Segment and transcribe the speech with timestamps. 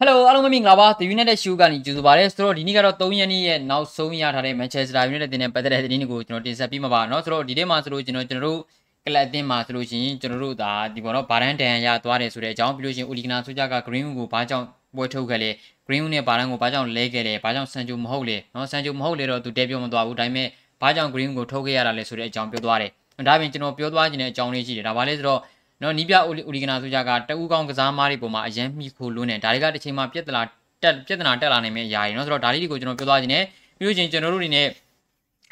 [0.02, 8.60] ယ်လိုအားလုံးပဲမင်္ဂလာပါ The United Show ကနေကြိုဆိုပါရစေဆိုတော့ဒီနေ့ကတော့3ရက်နေ့ရဲ့နောက်ဆုံးရထားတဲ့ Manchester United တင်တဲ့ပတ်သက်တဲ့သတင်းတွေကိုကျွန်တော်တင်ဆက်ပေးမှာပါเนาะဆိုတော့ဒီနေ့မှာဆိုလို့ကျွန်တော်ကျွန်တော်တို့
[9.04, 15.50] ကလပ်အသင်းမှာဆိုလို့ရှိရင်ကျွန်တော်တို့ဒါဒီပေါ်တော့ဘာရန်တန်ရသွားတယ်ဆိုတဲ့အကြောင်းပြီးလို့ရှိရင် Uligana ဆိုကြက Greenwood ကိုဘာကြောင့်ပွဲထုတ်ခဲ့လဲ
[15.86, 20.48] Greenwood နဲ့ဘာရန်ကိုဘာကြောင့်လဲခဲ့လဲဘာကြောင့် Sancho မဟုတ်လဲเนาะ Sancho မဟုတ်လေတော့သူတဲပြောမသွားဘူးဒါပေမဲ့
[20.82, 22.90] ဘာကြောင့် Greenwood ကိုထုတ်ခဲ့ရတာလဲဆိုတဲ့အကြောင်းပြောသွားတယ်
[23.28, 25.40] ဒါပြင်ကျွန်တော်ပြောသွားခြင်းတဲ့အကြောင်းလေးရှိတယ်ဒါပါလဲဆိုတော့
[25.81, 30.41] နော်နီးပြအိုလီဂနာဆိုကြကတအူးကောင်းကစားမားတွေပေါ်မှာအရင်မိခိုလွန်းတယ်ဒါတွေကတစ်ချိန်မှာပြက်တလာ
[30.83, 33.43] တက်ပြက်တနာတက်လာနိုင်မယ့်အရာတွေနော်ဆိုတော့ဒါလေးတွေကိုကျွန်တော်ပြောသွားခြင်းနဲ့
[33.77, 34.67] ပြီးလို့ချင်းကျွန်တော်တို့အနေနဲ့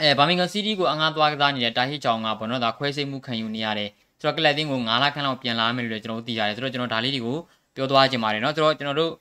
[0.02, 3.90] အဲဘာမင်ဂမ်စီးတီးကိုအငှားသွားကစားနေတဲ့တာဟီချောင်ကပေါ့နော်ဒါခွဲစိတ်မှုခံယူနေရတယ်
[4.20, 7.38] ဆိုတော့ကလပ်တင်းကို9လခန့်လောက်ပြန်လာမယ်လို့လည်းကျွန်တော်တို့သိရတယ်ဆိုတော့ကျွန်တော်ဒါလေးတွေကို
[7.76, 9.12] ပြောသွားခြင်းပါတယ်နော်ဆိုတော့ကျွန်တော်တို့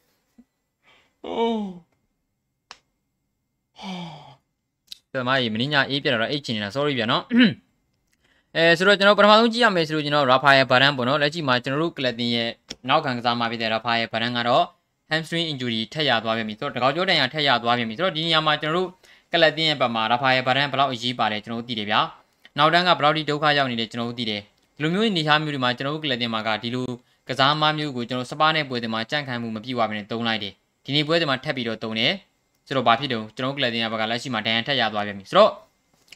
[1.22, 1.56] ဟော
[5.12, 7.22] ပြမကြီးမင်းညာအေးပြတော့အေးချင်နေတာ sorry ပြန်နော်
[8.56, 12.48] အဲဆိုတော့ကျွန်တော်ပထမဆုံးကြည့်ရမယ်ဆိုလို့ကျွန်တော်ရာဖာယယ်ဘာရန်ပေါ့နော်လက်ရှိမှာကျွန်တော်တို့ကလပ်တင်ရဲ့
[12.88, 14.64] နောက်ခံကစားမှာဖြစ်တဲ့ရာဖာယယ်ဘာရန်ကတော့
[15.10, 18.88] hamstring injury ထက်ရသွားပြန်ပြီဆိုတော့တကောက်ကျောတန်ရထက်ရသွားပြန်ပြီဆိုတော့ဒီနေရာမှာကျွန်တော်တို့
[19.32, 22.00] ကလပ်တင်ရဲ့ဘက်မှာရာဖာယယ်ဘာရန်ဘယ်လောက်အရေးပါလဲကျွန်တော်တို့သိတယ်ဗျာ
[22.58, 24.42] နောက်တန်းကဘယ်လောက်ဒီဒုက္ခရောက်နေတယ်ကျွန်တော်တို့သိတယ်
[24.76, 26.88] ဒီလိုမျိုးအနေအထားမျိုးတွေမှာကျွန်တော်တို့ကလပ်တင်မှာကဒီလို
[27.28, 30.52] ကစားမမျိုးကိုကျွန်တော်စပါးနဲ့ပွဲတွေမှာကြန့်ခိုင်မှုမပြည့်ဝဘဲနဲ့တုံးလိုက်တယ်
[30.84, 32.12] ဒီနေ့ပွဲတွေမှာထပ်ပြီးတော့တုံးတယ်
[32.66, 35.50] ဆိုတော့ဘာဖြစ်တုံးကျွန်တော်တို့ကလပ်တင်ရဲ့ဘက်ကလက်ရှိမှာဒဏ်ရာထက်ရသွားပြန်ပြီဆိုတော့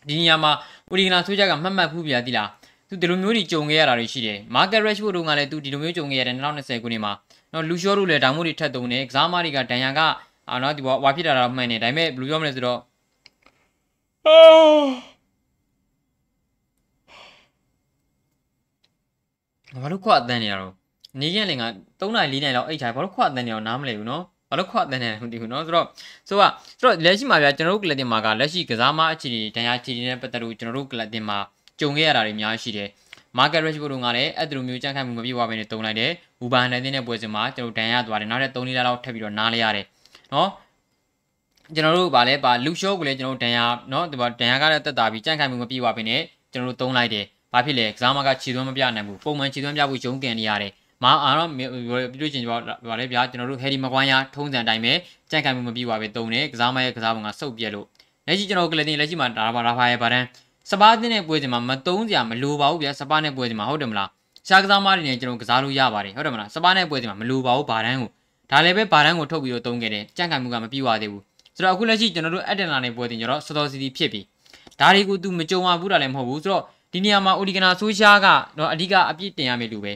[0.08, 0.52] ဒီနေရာမှာ
[0.92, 2.48] ဦးဒီဂနာဆိုးကြကမှတ်မှတ်ဖူးပြသီလား
[2.88, 7.12] သူဒီလိုမျိုးတွေကြုံခဲ့ရတာတွေရှိတယ်။ Market Rashford တို့ကလည်းသူဒီလိုမျိုးကြုံခဲ့ရတယ်2020ခုနှစ်မှာ
[7.52, 10.00] နော်လူရှော့တို့လည်းဒါမှမဟုတ်တွေထက်သုံးတယ်။ကစားမတွေကဒဏ်ရာက
[10.50, 12.80] အာနော်ဒီဝါဖြစ်တာတော့မှန်တယ်။ဒါပေမဲ့ဘယ်လိုပြောမလဲဆိုတော့
[19.80, 20.72] ဘာလို့ခွအတန်းနေရတော့
[21.20, 21.64] နေရက်လင်က
[22.00, 25.86] 3နိုင်4နိုင်လောက်အိတ်ချာဘာလို့ခွအတန်းနေအောင်နားမလဲဘူးနော် ဘာလို့ခွအတန်းနေလဲမသိဘူးနော်ဆိုတော့
[26.28, 31.38] ဆိုတော့ဆိုတော့လက်ရှိမှာဗျာကျွန်တော်တို့ကလပ်တင်မှာကလက်ရှိကစားမအခြေအနေဒဏ်ရာအခြေအနေနဲ့ပတ်သက်လို့ကျွန်တော်တို့ကလပ်တင်မှာ
[31.80, 32.88] ကြုံခဲ့ရတာတွေအများကြီးရှိတယ်။
[33.38, 39.86] Market Rashford တို့ကလည်းအဲ့ဒီလိုမျိုးကြန့်ခိုင်မှုမပြည့်ဝဘဲနဲ့တုံလိုက်တယ်။ဘူဘာဟန်တဲ့တဲ့ပွဲစဉ်မှာကျွန်တော်ဒဏ်ရသွားတယ်။နောက်ထပ်3လလောက်ထပ်ပြီးတော့နားလိုက်ရတယ်။
[40.34, 40.48] နော်
[41.74, 43.58] ကျွန်တော်တို့ဗာလဲဗာလူရှော့ကိုလည်းကျွန်တော်ဒဏ်ရ
[43.92, 46.22] နော်ဒီဗာဒဏ်ရကလည်းတက်တာပြီးကြန့်ခိုင်မှုမပြည့်ဝဘဲနဲ့
[46.52, 51.68] ကျွန်တော်တို့တုံးလိုက်တယ်။ဘာဖြစ်လဲကစားမကခြေသွမ်းမပြနိုင်ဘူး။ပုံမှန်ခြေသွမ်းပြဖို့ရုံးကန်နေရတယ်။ မအားတော့ပြီး
[52.20, 52.56] လို့ချင်းဗာ
[53.00, 54.92] လဲဗျာကျွန်တော်တို့ဟယ်ရီမကွိုင်းယာထုံးစံတိုင်းပဲ
[55.30, 57.86] ကြန့်ခိုင်မှုမပြည့်ဝဘဲတုံးတယ်။ကစားမရဲ့ကစားပုံကစုပ်ပြက်လို့
[58.26, 60.26] လက်ရှိကျွန်တော်ကလည်းတင်လက်ရှိမှာဒါပါရာဖာရဲ့ဗာတန်း
[60.70, 64.08] စပါးတင်းတဲ့ပွဲစဉ်မှာမတုံးစရာမလိုပါဘူးဗျာစပါးနဲ့ပွဲစဉ်မှာဟုတ်တယ်မလား
[64.48, 68.10] ရှားကစားမားတွေနဲ့ကျွန်တော်ကစားလို့ရပါတယ်ဟုတ်တယ်မလားစပါးနဲ့ပွဲစဉ်မှာမလိုပါဘူးဘာတန်းကို
[68.50, 71.22] ဒါလည်းပဲဘာတန်းကိုထုတ်ပြီးတော့တုံးခဲ့တယ်ကြန့်ခိုင်မှုကမပြီးွားသေးဘူး
[71.56, 74.20] ဆိုတော့အခုလက်ရှိကျွန်တော်တို့အက်တန်လာနဲ့ပွဲတင်ကျွန်တော်စောစောစီစီဖြစ်ပြီ
[74.80, 78.26] ဒါတွေကို तू မကြုံရဘူးတာလည်းမဟုတ်ဘူးဆိုတော့ဒီနေရာမှာအိုလီဂနာဆိုရှားက
[78.58, 79.92] တော့အဓိကအပြစ်တင်ရမယ်လို့ပဲ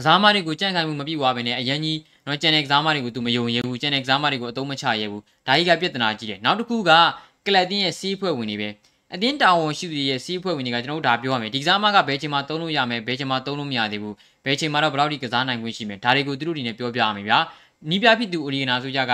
[0.00, 6.90] ကစားမတွေကိုကြန့်ခိုင်မှုမပြုတ်သွားဘဲနဲ့အရန်ကြီးနော်ကြံတဲ့ကစားမတွေကိုသူမယုံရဲဘူးကြံတဲ့ကစားမတွေကိုအတုံးမချရဲဘူးဒါကြီးကပြဿနာကြီးတယ်နောက်တစ်ခုက
[7.46, 8.68] ကလပ်တင်းရဲ့စီးဖွဲ့ဝင်တွေပဲ
[9.14, 17.38] အတင်းတောင်းဝန်ရှိသူတွေရဲ့စီးဖွဲ့ဝင်တွေကကျွန်တော်တို့ဒါပြောရမယ်ဒီကစားမကဘယ်ချိန်မှာတုံးလို့ရမယ်ဘယ်ချိန်မှာတုံးလို့မရသေးဘူးဘယ်ချိန်မှာတော့ဘယ်လောက်ထိကစားနိုင်ခွင့်ရှိမယ်ဒါတွေကိုသူတို့တွေနဲ့ပြောပြရမယ်ဗျာ
[17.90, 19.12] နီးပြဖြစ်သူအိုရီယနာဆိုကြက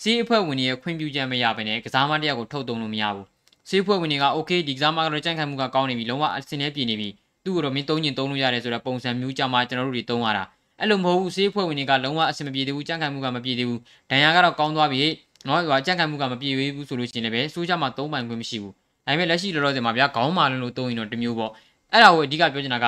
[0.00, 3.26] စီးအဖွဲ့ဝင်တွေရဲ့ခွင့်ပြုချက်မရဘဲနဲ့ကစားမတစ်ယောက်ကိုထုတ်တုံးလို့မရဘူး
[3.68, 7.08] စီးအဖွဲ့ဝင်တွေက okay ဒီကစားမကတော့ကြန့်ခိုင်မှုကကောင်းနေပြီလုံးဝအစင်နဲ့ပြည်နေပြီ
[7.44, 10.44] သူ့ကိုတော့မင်းသုံးညင်သုံးလို့ရတယ်ဆိုတော့ပုံစံမျိုးကြမှာကျွန်တော်တို့တွေသုံးရတာ
[10.80, 15.02] အဲ့လိုမဟုတ်ဘူးစီးအဖွဲ့ဝင်တွေကလုံးဝအစင်မပြေသေးဘူးကြန့်ခိုင်မှုကမပြေသေးဘူးဒဏ်ရာကတော့ကောင်းသွားပြီ
[15.46, 18.72] နော်ဟိုကြန့်ခိုင်မှုကမပြေသေးဘူးဆိုလို့ရှိရင်လည်းဆိုးကြမှာသုံးပိုင်ခွင့်မရှိဘူး
[19.06, 21.50] ဒါပေမဲ့လက်ရှိလောလောဆယ်မှာဗျာခေါင်းမာလုံးလို့သုံးရင်တော့တမျိုးပေါ့
[21.92, 22.86] အဲ့ဒါကိုအဓိကပြောချင်တာက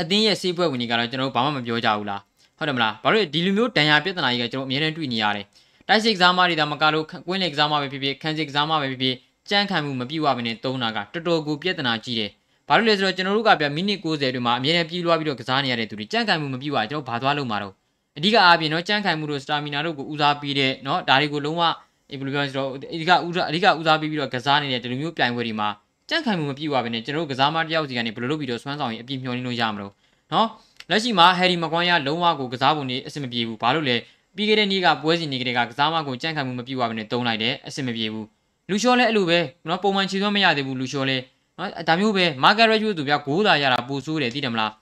[0.00, 2.20] အသင်းရဲ့စေးပွဲဝင်ကြီးကတော့ကျွန်တော်တို့ဘာမှမပြောကြဘူးလား
[2.58, 5.46] ဟုတ်တယ်မလားဘာလို့ဒီလိုမျိုးဒဏ်ရာပြဿနာကြီးကကျွန်တော်အများနဲ့တွေ့နေရတယ်
[5.88, 9.16] တိုက်စစ်ကစားမတွေဒါမကလို့ကွင်းလေကစားမပဲဖြစ်ဖြစ်ခန်းစစ်ကစားမပဲဖြစ်ဖြစ်
[9.50, 12.30] ကြမ်းခံမှုမပြည့်ဝဘဲနဲ့သုံးတာကတော်တော်ကိုပြဿနာကြီးတယ်
[12.69, 17.73] ဘာလို့လဲဆိုတော့ကျွန်တော်တို့ကဗျမိနစ်60တွေမှာအမြဲတမ်းပြေးလွှားပြီးတော့ကစားနေရတဲ့သူတွေကြမ်းခံမှုမပြည့်ဝကျွန်တော်ဘာသွားလို့မှာတော့
[18.17, 21.63] အဓိကအားဖြင့်เนาะကြမ်းခံမှုတို့စတာမီနာတို့ကိုဦးစားပေးတဲ့เนาะဒါတွေကိုလုံးဝ
[22.11, 25.69] အေးဘယ်လိုပြောလဲဆိုတော့အဓိကဦးစားအဓိကဦးစားပေးပြီးတော့ကစားနေတဲ့ဒီလိုမျိုးပြိုင်ပွဲတွေမှာ
[26.09, 29.91] ကြန့်ခိုင်မှုမပြည့်ဝဘဲနဲ့ကျွန်တော်တို့ကစားမတယောက်စီကနေဘယ်လိုလုပ်ပြီးတော့စွမ်းဆောင်ရင်အပြည့်မျှော်လင့်လို့ရမလို့
[30.33, 30.47] နော်
[30.89, 33.95] လက်ရှိမှာဟယ်ရီမကွန်ရလုံးဝကိုကစားပုံနေအဆင်မပြေဘူးဘာလို့လဲ
[34.35, 38.27] ပြီးခဲ့တဲ့နေ့ကပွဲစဉ်နေ့ကတည်းကကစားမကိုကြန့်ခိုင်မှုမပြည့်ဝဘဲနဲ့တုံးလိုက်တယ်အဆင်မပြေဘူး
[38.69, 41.23] လူရှော်လည်းအဲ့လိုပဲနော်ပုံမှန်ခြေသွမ်းမရသေးဘူးလူရှော်လည်း
[41.58, 44.72] နော်ဒါမျိုးပဲ market ratio သူပြ9သာရတာပိုဆိုးတယ်သိတယ်မလား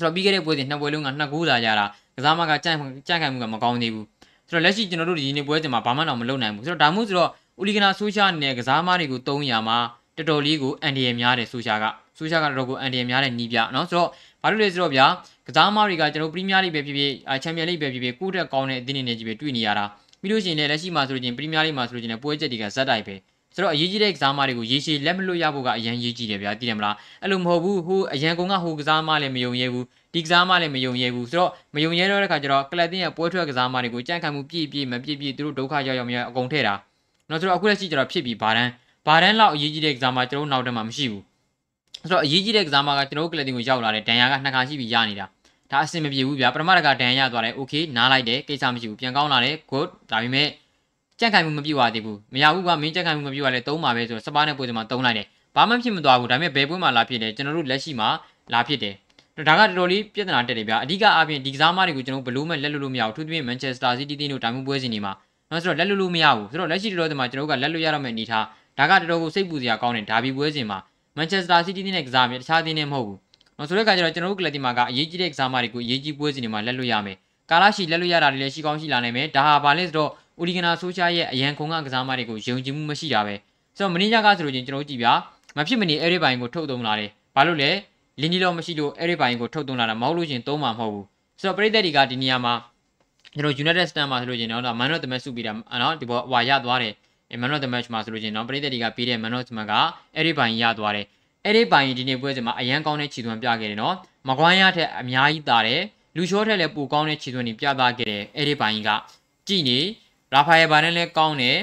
[0.00, 1.86] ဆိုတော့ပြီးခဲ့တဲ့ပွဲစဉ်နှစ်ပွဲလုံးက2 9သာရတာ
[2.16, 2.78] ကစားမကကြိုက်
[3.08, 4.06] ကြိုက်ခံမှုကမကောင်းသေးဘူး
[4.48, 7.30] ဆိုတော့လက်ရှိကျွန်တော်တို့ဒီနေ့ပွဲစဉ်မှာဘာမှတော့မလုပ်နိုင်ဘူးဆိုတော့ဒါမှမဟုတ်ဆိုတော့
[7.60, 9.78] ဦးလီကနာဆိုရှာနဲ့ကစားမတွေကိုတုံးရမှာ
[10.16, 11.84] တော်တော်လေးကိုအန်ဒီရများတယ်ဆိုရှာက
[12.18, 14.08] ဆိုရှာကတော့ကိုအန်ဒီရများတဲ့နီးပြနော်ဆိုတော့
[14.42, 15.06] ဘာလို့လဲဆိုတော့ဗျာ
[15.46, 17.12] ကစားမတွေကကျွန်တော်ပရီးမီးယားလိပဲဖြစ်ဖြစ်
[17.42, 19.84] ချန်ပီယံလိပဲဖြစ်ဖြစ်ကိုယ့်တက်ကောင်းတဲ့အသင်းတွေနဲ့ကြီးပဲတွေ့နေရတာ
[20.20, 23.14] ပြီးလို့ရှိရင်လည်းလက်ရှိမှာဆိုလို့ချင်းပရီးမီးယားလိမှာဆိုလို့ချင်းလည်းပွဲချက်တွေကဇက်တိုက်ပဲ
[23.55, 36.73] ဆိုတော့အရေးကြီးတဲ့ကစားမတွေကိုရေရှည်လက်မလွတ်ရဖို့ကအရန်ရေးကြည့်တယ်ဗျာသိတယ်မလားအဲ့လိုမဟုတ်ဘူးဟိုအရန်ကုန်းကဟိုကစားမလည်းမယုံရဲဘူးဒီကစားမလည်းမယုံရဲဘူးဆိုတော့မယုံရဲတော့တဲ့ခါကျတော့ကလပ်တင်းရဲ့ပွဲထွက်ကစားမတွေကိုကြန့်ခိုင်မှုပြည့်ပြည့်မပြည့်ပြည့်သူတို့ဒုက္ခရောက်ရောက်မြအကုန်ထည့်တာ
[37.29, 38.71] နော်ဆိုတော့အခုလက်ရှိကျတော့ဖြစ်ပြီးဘာတန်း
[39.07, 41.23] ဘာတန်းလောက်အရေးကြီးတဲ့ကစားမကျွန်တော်နောက်တန်းမှာမရှိဘူး
[42.01, 45.25] ဆိုတော့အရေးကြီးတဲ့ကစားမကကျွန်တော်တို့ကလပ်တင်းကိုရောက်လာတဲ့ဒန်ယာကနှစ်ခါရှိပြီးရနေတာ
[45.71, 50.47] ဒါအဆင်မပြေဘူးဗျာပထမတကဒဏ်ရသွားတယ်โอเคနားလိုက်တယ်ကိစ္စမရှိဘူးပြန်ကောင်းလာတယ် good ဒါပေမဲ့
[51.22, 55.26] ကြက်ခိုင်မှုမပြည့်ဝသေးဘူးမရဘူးကမင်းကြက်ခိုင်မှုမပြည့်ဝလဲသုံးပါပဲဆိုတော့စပါးနဲ့ပွဲစမှာသုံးလိုက်တယ်
[55.56, 58.08] ဘာမှဖြစ်မသွားဘူးဒါပေမဲ့ဘယ်ပွဲမှာလာဖြစ်တယ်ကျွန်တော်တို့လက်ရှိမှာ
[58.52, 58.94] လာဖြစ်တယ်
[59.48, 65.12] ဒါကတော်တော်လေးပြဿနာတက်တယ်ဗျာအဓိကအပြင်ဒီကစားမတွေကိုကျွန်တော်ဘလို့မဲ့လက်လွတ်လို့မရဘူးသူသဖြင့် Manchester City တင်းတို့တိုင်မှုပွဲစဉ်တွေမှာ
[65.50, 68.44] နော်ဆိုတော့လက်လွတ်လို့မရဘူးဆိုတော့လက်ရှိတော်တော်မှာကျွန်တော်တို့ကလက်လွတ်ရတော့မယ့်အနေထား
[68.78, 70.78] ဒါကတော်တော်ကိုစိတ်ပူစရာကောင်းတယ်ဒါဘီပွဲစဉ်မှာ
[71.16, 73.18] Manchester City တင်းနဲ့ကစားမြဲတခြားတင်းနဲ့မဟုတ်ဘူး
[73.58, 77.16] နော်ဆိုတဲ့အခါကျတော့ကျွန်တော်တို့ကလပ်တီမာကအရေးကြီးတဲ့ကစားမတွေကိုအရေးကြီးပွဲစဉ်တွေမှာလက်လွတ်ရမယ်
[77.52, 80.10] ကာလာရှိလက်လွတ်ရတာတွေလည်းရှိကောင်းရှိလာနိုင်မယ်ဒါဟာဘာလဲဆိုတော့
[80.40, 83.34] ဦးဒီဂနာဆိုရှာရဲ့အရန်ခုံကကစားမတွေကိုယုံကြည်မှုမရှိတာပဲ
[83.76, 85.08] ဆိုတော့မင်းညကဆိုလို့ချင်းကျွန်တော်တို့ကြည့်ပြ
[85.56, 87.70] မဖြစ်မနေအဲ့ဒီဘိုင်ကိုထုတ်သုံးလာတယ်ဘာလို့လဲ
[88.20, 91.06] လင်းနီလောမရှိလို့အဲ့ဒီဘိုင်ကိုထုတ်သွင်းလာတာမဟုတ်လို့ရှင်သုံးမှာမဟုတ်ဘူး
[91.40, 92.54] ဆိုတော့ပရိသတ်တွေကဒီနေရာမှာ
[93.34, 95.52] ကျွန်တော် United Stand မှာဆိုလို့ရှင်တော့ Man of the Match စုပြီးတာ
[95.82, 96.94] နော်ဒီပေါ်ဟွာရသွားတယ်
[97.42, 99.72] Man of the Match မှာဆိုလို့ရှင်တော့ပရိသတ်တွေကပြီးတဲ့ Man of the Match က
[100.16, 101.06] အဲ့ဒီဘိုင်ရသွားတယ်
[101.44, 103.94] အဲ့ဒီဘိုင်ဒီနေ့ပွဲစဉ်မှာအရန်ကောင်းတဲ့ခြေသွမ်းပြခဲ့တယ်နော်
[104.28, 105.82] မကွမ်းရထက်အများကြီးတာတယ်
[106.16, 108.88] လူချောထက်လည်းပိုကောင်းတဲ့ခြေသွမ်းတွေပြသခဲ့တယ်အဲ့ဒီဘိုင်က
[109.48, 109.78] ကြည်နေ
[110.32, 111.58] ရာဖာယယ်ဘာနဲ့လည်းကောင်းတယ်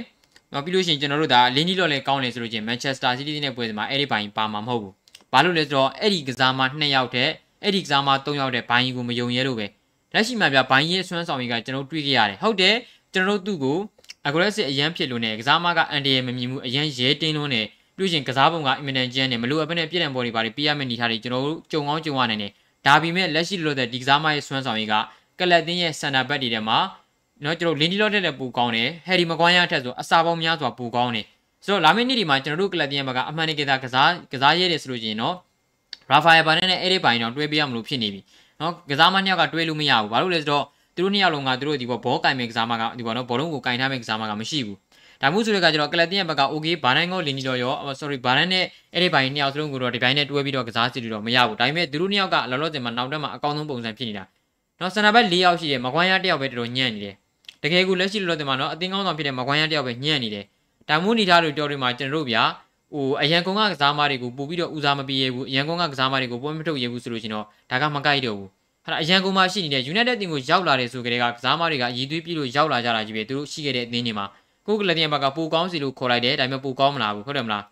[0.53, 4.93] နောက်ပြီးလို့ရှိရင်ကျွန်တော်တို့ဒါလင်းနီလော့လည်းကောင်းတယ်ဆိုလို့ချင်း Manchester City နဲ့ပွဲစဉ်မှာအဲ့ဒီဘိုင်ပါမှာမဟုတ်ဘူး
[5.31, 7.29] ဘာလို့လဲဆိုတော့အဲ့ဒီကစားမ2ယောက်တဲ့
[7.63, 9.65] အဲ့ဒီကစားမ3ယောက်တဲ့ဘိုင်းကြီးကိုမယုံရဲလို့ပဲ
[10.13, 12.75] လက်ရှိမှာပြဘိုင်းကြီးရဲ့ဆွမ်းဆောင်ကြီးကကျွန်တော်တွေ့ခဲ့ရတယ်ဟုတ်တယ်
[13.13, 13.77] ကျွန်တော်တို့သူ့ကို
[14.27, 17.65] aggressive အရန်ဖြစ်လို့ねကစားမကအန်ဒီရဲ့မမြင်ဘူးအရန်ရဲတင်းလုံးနဲ့
[17.97, 22.51] ပြီးရင်ကစားပုံကအင်မတန်ကျန်းနဲ့မလိုအပ်ဘဲနဲ့ပြည်တယ်ပေါ်တွေပါပြရမယ့်နေထားတွေကျွန်တော်တို့ကြုံကောင်းကြုံရနိုင်တယ်
[22.85, 24.93] ဒါပေမဲ့လက်ရှိလို့တဲ့ဒီကစားမရဲ့ဆွမ်းဆောင်ကြီးက
[25.39, 26.77] ကလပ်တင်းရဲ့စန်တာဘက်တွေထဲမှာ
[27.43, 31.25] နော်ကျွန်တော်လင်းဒီလော့တဲ့လည်းပူကောင်းတယ်ဟယ်ရီမကွမ်းရထက်ဆိုအစာပေါင်းများစွာပူကောင်းတယ်
[31.65, 33.79] ဆိုတော့လာမယ့်နေ့ဒီမှာကျွန်တော်တို့ကလပ်တင်းရဲ့ဘက်ကအမှန်တကယ်ကစား
[34.31, 35.35] ကစားရဲတယ်ဆိုလို့ရှိရင်နော်
[36.09, 38.21] ရာဖာယယ်ဘာနဲ့အဲ့ဒီပိုင်းတော့တွဲပေးရမလို့ဖြစ်နေပြီ
[38.61, 40.65] နော်ကစားမနှစ်ယောက်ကတွဲလို့မရဘူးဘာလို့လဲဆိုတော့
[40.95, 44.77] သူတို့နှစ်ယောက်လုံးကသူတို့ဒီဘောဘောကင်မဲ့ကစားမကဒီဘောနော်ဘောလုံးကိုကင်ထားမဲ့ကစားမကမရှိဘူး
[45.21, 54.23] ဒါမှမဟုတ်ဆိုတဲ့ကကျတော့ကလပ်တင်ရဲ့ဘက်က okay ဘာနိုင်ကိုလင်းနီတော့ရော sorry ဘာနိုင်နဲ့အဲ့ဒီပိုင်းနှစ်ယောက်စလုံးကိုတော့ဒီပိုင်းနဲ့တွဲပြီးတော့ကစားစီလို့တော့မရဘူးဒါပေမဲ့သူတို့နှစ်ယောက်ကလောလောဆယ်မှာနောက်တက်မှာအကောင်းဆုံးပုံစံဖြစ်နေတာ
[54.79, 57.15] နော်စနဘက်၄ယောက်ရှိတယ်မကွမ်းရတစ်ယောက်ပဲတော်တော်ညံ့နေတယ်
[57.63, 60.45] တကယ်ကိုလက်ရှိလောလောဆယ်မှာနော်အတင်းကောင်းဆောင်ဖြစ်တဲ့မကွမ်းရတစ်ယောက်ပဲညံ့နေတယ်
[60.89, 62.43] ဒါမှမဟုတ်နေထားလို့တော်တွေမှာကျွန်တော်တို့ဗျာ
[62.93, 68.49] ဟိုအရန်ကုန်းကကစားမတွေကိုပို့ပြီးတော့ဦးစားမပေးရဘူးအရန်ကုန်းကကစားမတွေကိုပွဲမထုတ်ရဘူးဆိုလို့ရှင်တော့ဒါကမကိုက်တော့ဘူး
[68.85, 74.25] ဟာအရန်ကုန်းမှာရှိနေတဲ့ United တင်ကိုရောက်လာတယ်ဆိုကြတဲ့ကကစားမတွေကအည်သွေးပြည့်လို့ရောက်လာကြတာကြီးပဲသူတို့ရှိခဲ့တဲ့အသင်းတွေမှာ
[74.69, 77.63] ကိုကလတင်ဘက်ကပိုကောင်းစီလို့ခေါ်လိုက်တယ်ဒါပေမဲ့ပိုကောင်းမလားဘူးဟုတ်တယ်မလား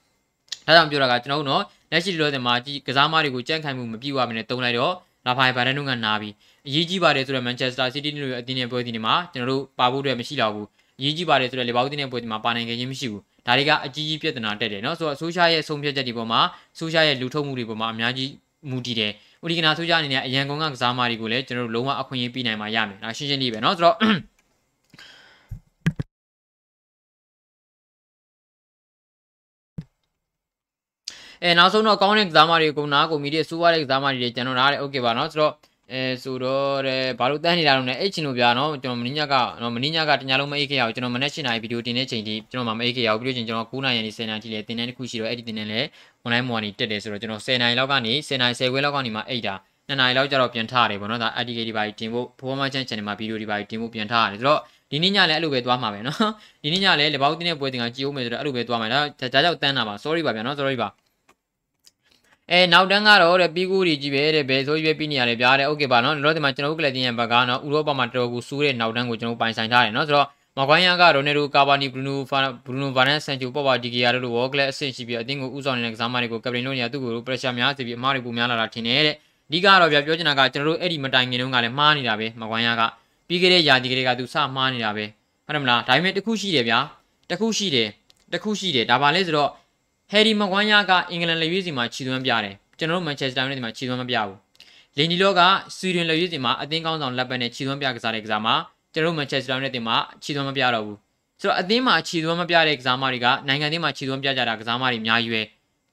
[0.66, 4.94] ဒါကြောင့်ပြောတာကကျွန်တော်တို့တော့လက်ရှိဒီလိုတင်မှာကြီးကစားမတွေကိုကြန့်ခိုင်မှုမပြည့်ဝမနဲ့တုံးလိုက်တော့
[5.26, 6.34] လာဖိုင်ဘန်ဒန်တို့ကနာပြီး
[6.68, 10.68] အရေးကြီးပါတယ်ဆိုတော့မန်ချက်စတာစီးတီးတို့ရဲ့အသင်းရဲ့ပွဲစဉ်တွေမှာကျွန်တော်တို့ပါဖို့အတွက်မရှိတော့ဘူး
[11.00, 16.40] အရေးကြီးပါတယ်ဆိုတော့လေဘောက်အသင်းရဲ့ပွဲစဉ်မှာပါနိုင်ခဲ့ခြင်းမရှိဘူးဒါတွေကအကြီးကြီးပြဿနာတက်တယ်နော်ဆိုတော့ဆိုရှာရဲ့ဆုံးဖြတ်ချက်တွေပေါ်မှာ
[16.80, 18.30] ဆိုရှာရဲ့လူထုတ်မှုတွေပေါ်မှာအများကြီး
[18.70, 19.12] မူတည်တယ်
[19.44, 23.96] ဥဒိကနာဆိုရှာအနေနဲ့အရန်ကုန်ကကစားမတွေကိုလည်းကျွန်တော်တို့လုံးဝအခွင့်အရေးပေးနိုင်မှာရမယ်ဒါရှင်းရှင်းလေးပဲနော်ဆိုတော့
[31.43, 35.53] အဲနောက်ဆုံးတော့ကောင်းတဲ့ကစားမတွေကိုနားကိုမီဒီစိုးရတဲ့ကစားမတွေကျွန်တော်နားတယ်โอเคပါเนาะဆိုတော့
[35.93, 45.81] အဲဆိုတော့တဲ့ဘာလို့တန်းနေတာလုံးလဲအဲ့ချင်လို့ပြာနော်ကျွန်တော်မင်းညကနော်မင်းညကတညာလုံးမအိတ်ခဲ့ရအောင်ကျွန်တော်မနေ့၈နာရီဗီဒီယိုတင်တဲ့ချိန်ထိကျွန်တော်မအိတ်ခဲ့ရအောင်ပြီးလို့ချင်းကျွန်တော်9နာရီနေ10နာရီထိလေတင်တဲ့တစ်ခုရှိတော့အဲ့ဒီတင်တဲ့လေ
[46.25, 49.55] online မော်နီတက်တယ်ဆိုတော့ကျွန်တော်10နာရီလောက်ကနေ10နာရီ10ခွဲလောက်ကနေမှအိတ်တာ
[49.89, 54.61] 2နာရီလောက်ကျတော့ပြန်ထားရတယ်ပေါ့နော်ဒါ RTK ဒီပါတင်ဖို့ performance channel မှာဗီဒီယိုဒီပါတင်ဖို့ပြန်ထားရတယ်ဆိုတော့
[54.91, 56.19] ဒီနေ့ညလည်းအဲ့လိုပဲသွားမှာပဲနော်
[56.63, 60.89] ဒီနေ့ညလည်းလေဘောက်တင်းတဲ့ပွဲတင်ကကြည့်ဦးမယ်ဆိုတော့အဲ့လိုပဲသွားမှာဒါဒါကြောင့်တန်းတာပါ sorry ပါဗျာနော် sorry ပါ
[62.51, 70.29] အဲနောက်တန်းကတော့တဲ့ပြီးကူတွေကြီးပဲတဲ့ဘယ်ဆိုရွေးပြီးနေရတယ်ဗျာတဲ့โอเคပါနော်လောလောဆယ်မှာကျွန်တော်တို့ကလပ်တင်ရဲ့ဘက်ကနော်ဥရောပမှာတော်တော်ကိုစူးတဲ့နောက်တန်းကိုကျွန်တော်ပိုင်ဆိုင်ထားတယ်နော်ဆိုတော့
[70.59, 79.15] မကွိုင်းယာကရိုနယ်ဒိုကာဘာနီဘရူနိုဖာဘရူနိုဗာနန်ဆန်ချူပေါ်ပါဒီကီယာတို့လိုဝေါကလပ်အဆင့်ရှိပြီးအတင်းကိုဥဆောင်နေတဲ့ကစားမတွေကိုကပတိန်တို့နေရာသူ့ကိုပရက်ရှာများစီပြီးအမားတွေပူများလာတာထင်တယ်တဲ့
[79.49, 82.83] အဓိကတော့ဗျာပြောချင်တာကကျွန်တော်တို့အဲ့ဒီမတိုင်ခင်တုန်းကလည်းမှားနေတာပဲမကွိုင်းယာက
[83.29, 85.05] ပြီးခဲ့တဲ့ယာဒီကလေးကသူစမှားနေတာပဲ
[85.47, 86.79] ဟုတ်တယ်မလားဒါပေမဲ့တခုရှိတယ်ဗျာ
[87.31, 87.89] တခုရှိတယ်
[88.33, 89.51] တခုရှိတယ်ဒါပါလဲဆိုတော့
[90.12, 94.36] ဟယ်ရီမကွိုင်းယာကအင်္ဂလန်လေရွေးစီမှာခြေသွမ်းပြတယ်ကျွန်တော်တို့မန်ချက်စတာယူနိုက်တက်မှာခြေသွမ်းမပြဘူး
[94.98, 95.42] လင်ဒီလောက
[95.78, 98.56] ဆွီဒင်လက်ရွေးစင်မှာအသင်းကောင်းဆောင်လက်ပတ်နဲ့ခြေသွမ်းပြကစားတဲ့ကစားမှာ
[98.94, 100.98] ကျွန်တော်တို့မန်ချက်စတာယူနိုက်တက်မှာခြေသွမ်းမပြတော့ဘူး
[101.42, 105.42] ဆိုတော့အသင်းမှာခြေသွမ်းမပြတဲ့ကစားမတွေကနိုင်ငံသေးမှာခြေသွမ်းပြကြတာကစားမတွေအများကြီးပဲ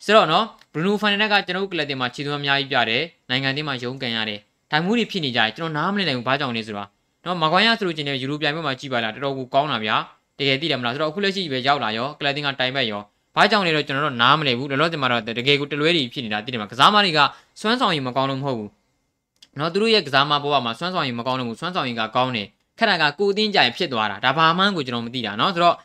[0.04, 4.40] ဆိုတော့နော်ဘရူနိုဖန်နက်ကကျွန်တော်တို့ကလပ်တင်မှာခြေသွမ်းအများကြီးပြတယ်နိုင်ငံသေးမှာရုံးကန်ရတယ်
[4.70, 6.88] တိုင်မှုတွေဖြစ်နေကြတယ်ကျွန်တော်နားမလည်နိုင်ဘူးဘာကြောင့်လဲဆိုတော့
[7.24, 9.96] နော်မကွိုင်းရဆိုလို့ချင်းတဲ့ယူရိုပြိုင်ပွဲမှာကြည့်ပါလားတော်တော်ကိုကောင်းတာဗျာ
[10.38, 13.02] တကယ်သိတယ်မလားဆိုတော့အခုလက်ရှိပဲရောက်လာရောကလပ်တင်ကတိုင်ဘက်ရော
[13.36, 17.20] ဘာကြောင့်လဲတော့ကျွန်တော်တို့နားမလည်ဘူးလောလောဆယ်မှာတော့တကယ်ကိုတလွဲတွေဖြစ်နေတာသိတယ်မှာကစားမတွေက
[17.60, 18.70] စွမ်းဆောင်ရည်မကောင်းလို့မဟုတ်ဘူး
[19.58, 22.46] နော်သူတို့ရဲ့ကစားမဘဝမှာစွမ်းဆောင်ရည်မကောင်းလို့ဘူးစွမ်းဆောင်ရည်ကကောင်းတယ်
[22.78, 25.76] ခက်တာကကိုအတင်းကြိုင်ဖြစ်သွားတာဒါဘာမှန်းကိုကျွန်တော်မသိတာနော်ဆိုတော့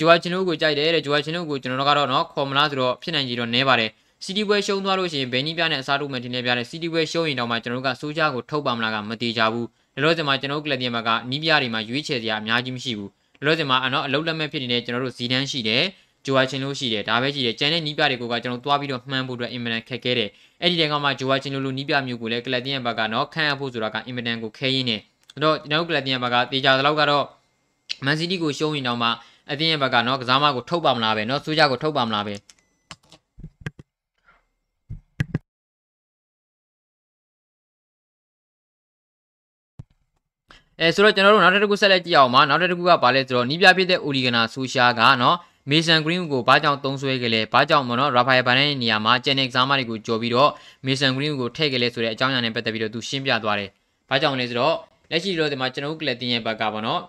[0.00, 3.90] ဂျိုဝါချင်တို့ကိုကြိုက်တယ်တဲ့ဂျိုဝါချင်တို့ကိုကျွန်တော်တို့ကတော့နော်ခေါ်မလားဆိုတော့ဖြစ်နိုင်ကြီးတော့နဲပါတယ်
[4.24, 13.10] စီတီပွဲရှုံးသွားလို့ရှိရင်ဘယ်နည်းပြနဲ့အစားထိုးမယ်ထင်နေပြတဲ့စီတီပွဲရှုံးရင်တော့မှကျွန်တော်တို့ကစိုးချကိုထုတ်ပါမလားကမတေချဘူးလောလောဆယ်မှာကျွန်တော်တို့ကလပ်တင်မှာကနီးပြတွေမှာရွေးချယ်စရာအများကြီးမရှိဘူး
[13.42, 15.82] လောလောဆယ်မှာအနော်အလုံးလက်မဲ့ဖြစ်နေတဲ့ကျွန်တော်တို့ဇီဒန်းရှိတယ်
[16.26, 20.30] ဂျိုဝါချင်းလို့ရှိတယ်ဒါပဲရှိတယ်ကျန်တဲ့နီးပြတွေကိုကကျွန်တော်သွားပြီးတော့မှန်းဖို့အတွက်အင်မတန်ခက်ခဲတယ်
[20.62, 24.96] အဲ့ဒီတည်းကမှဂျိုဝါချင်းလို့လို့နီးပြမျိုးကိုလည်းကလပ်တင်ရဲ့ဘက်ကနော်ခန့်ရဖို့ဆိုတာကအင်မတန်ကိုခဲရင်းနေ
[25.34, 27.24] အဲ့တော့ကျွန်တော်ကလပ်တင်ရဲ့ဘက်ကတေချာသလောက်ကတော့
[28.04, 29.08] မန်စီးတီးကိုရှုံးရင်တော့မှ
[29.50, 32.34] အတင်းရဲ့ဘက်ကနော်ကစားမကိုထုတ်ပါမလားပဲနော်စူးကြကိုထုတ်ပါမလားပဲ
[40.80, 45.36] အဲဆိုတော့ကျွန်တော်တို့နောက်တစ်ခုဆက်လက်ကြည့်အောင်ပါနောက်တစ်ခုကဘာလဲဆိုတော့နီးပြဖြစ်တဲ့ Origana Social ကနော်
[45.70, 50.50] မေဆန်ဂရင်းကိုဘာကြောင့်သုံးဆွဲကြလဲဘာကြောင့်မနော်ရာဖာယယ်ဘန်ရဲ့နေရာမှာကျန်တဲ့ကစားမတွေကိုကြော်ပြီးတော့
[50.86, 53.70] မေဆန်ဂရင်းကိုထည့်ကြလဲဆိုတဲ့အကြောင်းအရာနဲ့ပတ်သက်ပြီးတော့သူရှင်းပြသွားတယ်
[54.08, 54.74] ဘာကြောင့်လဲဆိုတော့
[55.10, 57.00] လက်ရှိတော့ဒီမှာကျွန်တော်တို့ကလပ်တင်ရဲ့ဘက်ကပေါ့နော်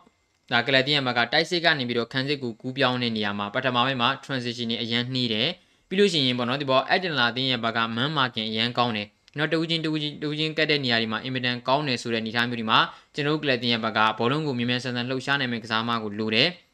[0.52, 5.50] ဒါကလပ်တင်ရဲ့ဘက်ကတိုက်စစ်ကနေပြီးတော့ခန်းစစ်ကိုကူးပြောင်းတဲ့နေရာမှာပထမပိုင်းမှာ transition တွေအရန်နှီးတယ်
[5.90, 12.80] ပြီးလို့ရှိရင်ပေါ့နော်ဒီပေါ် Adela တင်ရဲ့ဘက်ကမန်းမာကင်အရန်ကောင်းတယ်နော်တူချင်းတူချင်းတူချင်းကတ်တဲ့နေရာဒီမှာအင်မတန်ကောင်းတယ်ဆိုတဲ့အနေအထားမျိုးဒီမှာ
[13.16, 16.50] ကျွန်တော်တို့ကလပ်တင်ရဲ့ဘက်ကဘောလုံးကိုမြင်မြန်ဆန်ဆန်လှုပ်ရှားနိုင်မယ့်ကစားမကိုလိုတယ်။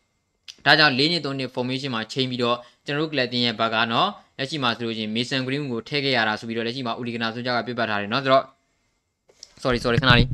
[0.66, 8.44] ဒါကြောင့်၄နှစ်၃နှစ် formation မှာချိန်ပြီးတော့ကျွန်တော်တို့ကလပ်တင်ရဲ့ဘက်ကနော်လက်ရှိမှာဆိုလို့ချင်း Mason Green ကိုထည့်ခဲ့ရတာဆိုပြီးတော့လက်ရှိမှာ Uligana ဆိုကြကပြတ်ပတ်ထားတယ်နော်ဆိုတော့
[9.64, 10.28] sorry sorry ခဏလေး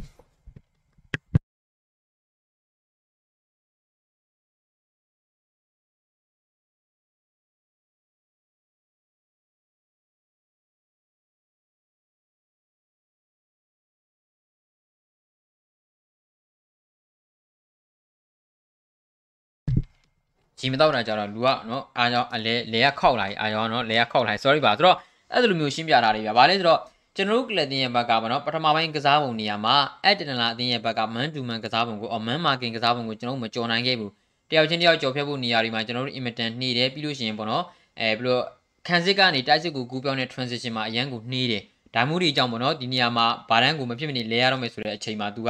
[20.60, 24.98] ဂျီမတော့တာကြတော့လူကနော်အားကြောင့်အလဲလဲရခောက်လာပြီအားကြောင့်နော်လဲရခောက်လာ sorry ပါဆိုတော့
[25.34, 26.80] အဲ့လိုမျိုးရှင်းပြတာတွေဗျာဗာလဲဆိုတော့
[27.16, 34.12] ကျွန်တော်တို့ကလတင်ရဲ့ဘက်ကပေါ့နော်ပထမပိုင်းကစားပုံနေရာမှာအက်တနလာအတင်းရဲ့ဘက်ကမန်တူမန်ကစားပုံကိုအော်မန်မာကင်ကစားပုံကိုကျွန်တော်တို့မကြော်နိုင်ခဲ့ဘူး
[34.50, 37.64] တယောက်ချင်းတယောက်ကြော်ဖြတ်ဖို့နေရာတွေမှာကျွန်တော်တို့အင်မတန်နှီးတယ်ပြီးလို့ရှိရင်ပေါ့နော်
[38.00, 38.40] အဲဘယ်လို
[38.88, 41.64] ခန်းစစ်ကနေတိုက်စစ်ကိုကူးပြောင်းတဲ့ transition မှာအရန်ကိုနှီးတယ်
[41.96, 45.50] ဒါမှမဟုတ်ဒီအကြောင်းပေါ့နော်ဒီနေရာမှာဘာတန်းကိုမဖြစ်မနေလဲရတော့မယ်ဆိုတဲ့အချိန်မှာသူက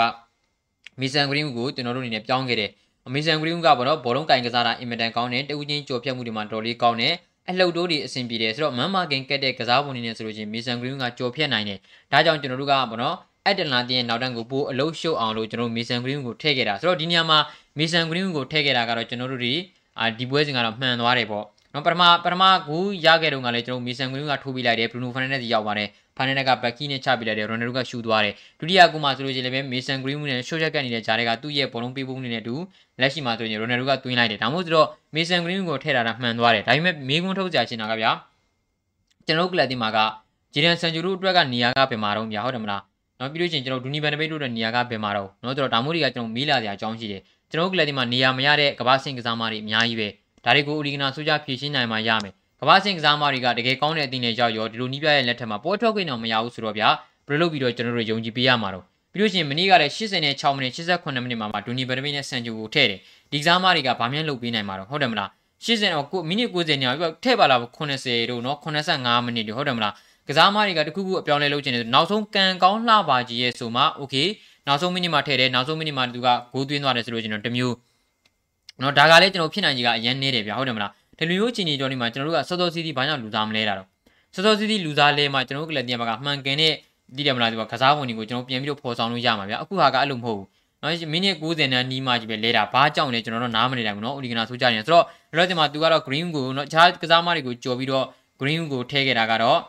[0.99, 2.69] မီဆန်ဂရင်းကိုကျွန်တော်တို့အနေနဲ့ပြောင်းခဲ့တယ်
[3.07, 7.13] အမေဇန်ဂရီးကပေါ့နော်ဘောလုံးကင်ကစားတာအင်မတန်ကောင်းတယ်တဦးချင်းကြော်ဖြတ်မှုတွေမှာတော်လေးကောင်းတယ်
[7.49, 11.79] အလှုပ်တိုးတွေအဆင်ပြေတယ်ဆိုတော့မမ်မာကင်ကက်တဲ့ကစားပုံတွေနဲ့ဆိုလို့ချင်းမီဆန်ဂရီးကကြော်ဖြတ်နိုင်တယ်
[12.11, 13.15] ဒါကြောင့်ကျွန်တော်တို့ကပေါ့နော်
[13.45, 17.39] အက်တလာတင်းရဲ့နောက်တန်းကိုပိုးအလုံးရှုပ်အောင်လို့ကျွန်တော်မီဆန်ဂရီးကိုထည့်ခဲ့တာဆိုတော့ဒီနေရာမှာ
[17.77, 19.53] မီဆန်ဂရီးကိုထည့်ခဲ့တာကတော့ကျွန်တော်တို့ဒီ
[19.99, 25.89] အာဒီပွဲစဉ်ကတော့မှန်သွားတယ်ပေါ့နော်ပထမပထမကူရခဲ့တော့ကလည်းကျွန်တော်မီဆန်ဂရီးကထိုးပြလိုက်တယ်ဘရူနိုဖန်နက်စ်ရောက်ပါတယ်
[26.19, 32.55] ဖာနက်ကဘက်ကီနဲ့ချပြလိုက်တယ်ရိုနယ်ဒိုကရှူသွားတယ်ဒုတိယကူမှာဆိုလို့ရှိရင်လည်းမေဆန်ဂရီးမူနဲ့ရှိုးချက်ကနေတဲ့ဂျားတွေကသူ့ရဲ့ဘောလုံးပေးဖို့နေနဲ့တူ
[33.01, 38.11] လက်ရှိမှာဆိုရင်ရိုနယ်ဒိုကတွင်းလိုက်တယ်ဒါမှမဟုတ်ဆိုတော့မေဆန်ဂရီးကိုထည့်တာတာမှန်သွားတယ်ဒါပေမဲ့မေကွန်းထုတ်ကြချင်တာကဗျာ
[39.25, 39.97] ကျွန်တော်တို့ကလပ်တင်မှာက
[40.53, 42.81] ဂျီဒန်ဆန်ဂျူတို့အတွက်ကနေရာကဘယ်မှာတော့ဗျာဟုတ်တယ်မလား
[43.19, 47.21] နော်ပြီးလို့ရှိရင်ကျွန်တော်ဒူနီဘန်နဘေးတို့ရဲ့နေရာကဘယ်မှာတော့နော်ကျွန်တော်ဒါမို့တွေကကျွန်တော်မေးလာစရာအကြောင်းရှိတယ်
[47.51, 50.07] ကျွန်တော်တို့ကလပ်တင်မှာနေရာမရတဲ့ကမ္ဘာစင်ကစားမတွေအများကြီးပဲ
[50.45, 56.89] ဒါတွေကိုအီဂနာဆိုကြဖြည့်ရှင်းနိုင်မှရမယ် ကမ္ဘာစင်ကစားမတွေကတကယ်ကောင်းတဲ့အသင်းနဲ့ရောက်ရောဒီလိုနီးပြရဲ့လက်ထက်မှာပွဲထွက်ခွင့်တော့မရဘူးဆိုတော့ဗျာ
[57.27, 62.99] ဘယ်လိုလုပ်ပြီးတော့ကျွန်တော်တို့ယုံကြည်ပေးရမှာတော့ပြီးလို့ရှိရင်မနေ့ကလည်း86မိနစ်89မိနစ်မှာမှာဒူနီဘယ်ဒမီနဲ့ဆန်ဂျိုကိုထည့်တယ်
[63.31, 65.29] ဒီကစားမတွေကဗာမြန်လုပ်ပေးနိုင်မှာတော့ဟုတ်တယ်မလား
[65.65, 69.93] 80တော့မိနစ်90ညောင်ပြီးထည့်ပါလား80တို့နော်85မိနစ်တို့ဟုတ်တယ်မလား
[70.27, 74.27] ကစားမတွေကတခုခုအပြောင်းလဲလုပ်ချင်တယ်နောက်ဆုံးကန်ကောင်းလှပါကြီးရဲ့ဆိုမှ okay
[74.67, 77.75] နောက်ဆုံးမိနစ်မှာထည့်တယ်နောက်ဆုံးမိနစ်မှာသူကဂိုးသွင်းသွားတယ်ဆိုလို့ကျွန်တော်တမျိုး
[78.81, 83.88] နော်ဒါကလည်းကျွန်တော်ဖြစ်နိုင်ကြီးကအရင်နေတယ်ဗျာဟုတ်တယ်မလား ဒီလိုမျိုးချီနေကြောင်းဒီမှာကျွန်တော်တို့ကစောစောစီးစီးဘာကြောင့်လူစားမလဲတာတော့
[84.33, 86.73] စောစောစီးစီးလူစားလဲမှာကျွန်တော်တို့ကလည်းတင်ပါကမှန်ကန်တဲ့
[87.15, 90.47] ဒီတယ်မလားဒီကကစားဝင်တွေကိုကျွန်တော်ပြန်ပြီးတော့ဖော်ဆောင်လို့ရမှာဗျာအခုဟာကအဲ့လိုမဟုတ်ဘူး
[90.81, 98.05] နော်မိနစ်90နဲ့နီးမှကြီးပဲလဲတာဘာကြောင့်လဲကျွန်တော်တို့နားမနေနိုင်ဘူးနော်ဥဒီကနာဆိုကြရင်ဆိုတော့လောလောဆယ်မှာသူကတော့ green ကိုနော်အခြားကစားမတွေကိုကြော်ပြီးတော့
[98.41, 99.59] green ကိုထည့်ခဲ့တာကတော့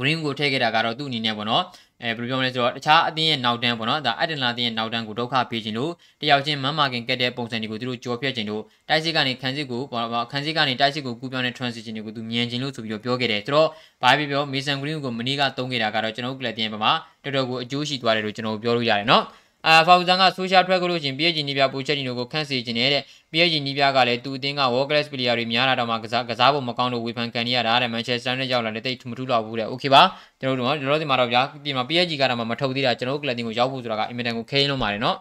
[0.00, 1.62] green ကိုထည့်ခဲ့တာကတော့သူ့အနေနဲ့ပေါ့နော်
[2.04, 13.68] အဲဘယ်လိုပြောမလဲဆိုတော့တခြားအသင်းရဲ့နောက်တန်းပေါ့နော်ဒါအက်တန်လာအသင်းရဲ့နောက်တန်းကိုဒုက္ခပေးခြင်းလို့တယောက်ချင်းမမ်မာကင်ကက်တဲ့ပုံစံတွေကိုသူတို့ကြော်ဖြတ်ခြင်းလို့တိုက်စစ်ကနေခန်းစစ်ကိုပေါ့ခန်းစစ်ကနေတိုက်စစ်ကိုကူးပြောင်းတဲ့ transition တွေကိုသူမြင်ခြင်းလို့ဆိုပြီးတော့ပြောခဲ့တယ်ဆိုတော့
[14.02, 16.92] ဘာပဲပြောမေဆန်ဂရင်းကိုမနီးကသုံးခဲ့တာကတော့ကျွန်တော်တို့ကလပ်တင်ပမာ
[17.24, 19.24] တော်တော်ကိုအကျိုးရှိသွားတယ်လို့ကျွန်တော်ပြောလို့ရတယ်နော်
[19.67, 30.01] အာဖောက်ဇန်ကဆိုရှယ်ထွက်ကြလို့ချင်း PSG နီးပြပိုချက်တီနိုကိုခန့်စီခြင်းနဲ့တဲ့ PSG နီးပြကလည်းသူအသင်းက World Class Player တွေများလာတော့မှကစားကစားဖို့မကောင်းလို့ဝေဖန်ခံရတာတဲ့ Manchester နဲ့ရောက်လာတဲ့တိတ်မထူးတော့ဘူးတဲ့ Okay ပါ
[30.39, 35.17] ကျွန်တော်တို့တော့ဒီလိုဒီမှာတော့ဗျာဒီမှာ PSG ကတော့မထုတ်သေးတာကျွန်တော်တို့ကလပ်တင်ကိုရောက်ဖို့ဆိုတာကအင်မတန်ကိုခဲရင်လုံးပါတယ်နော်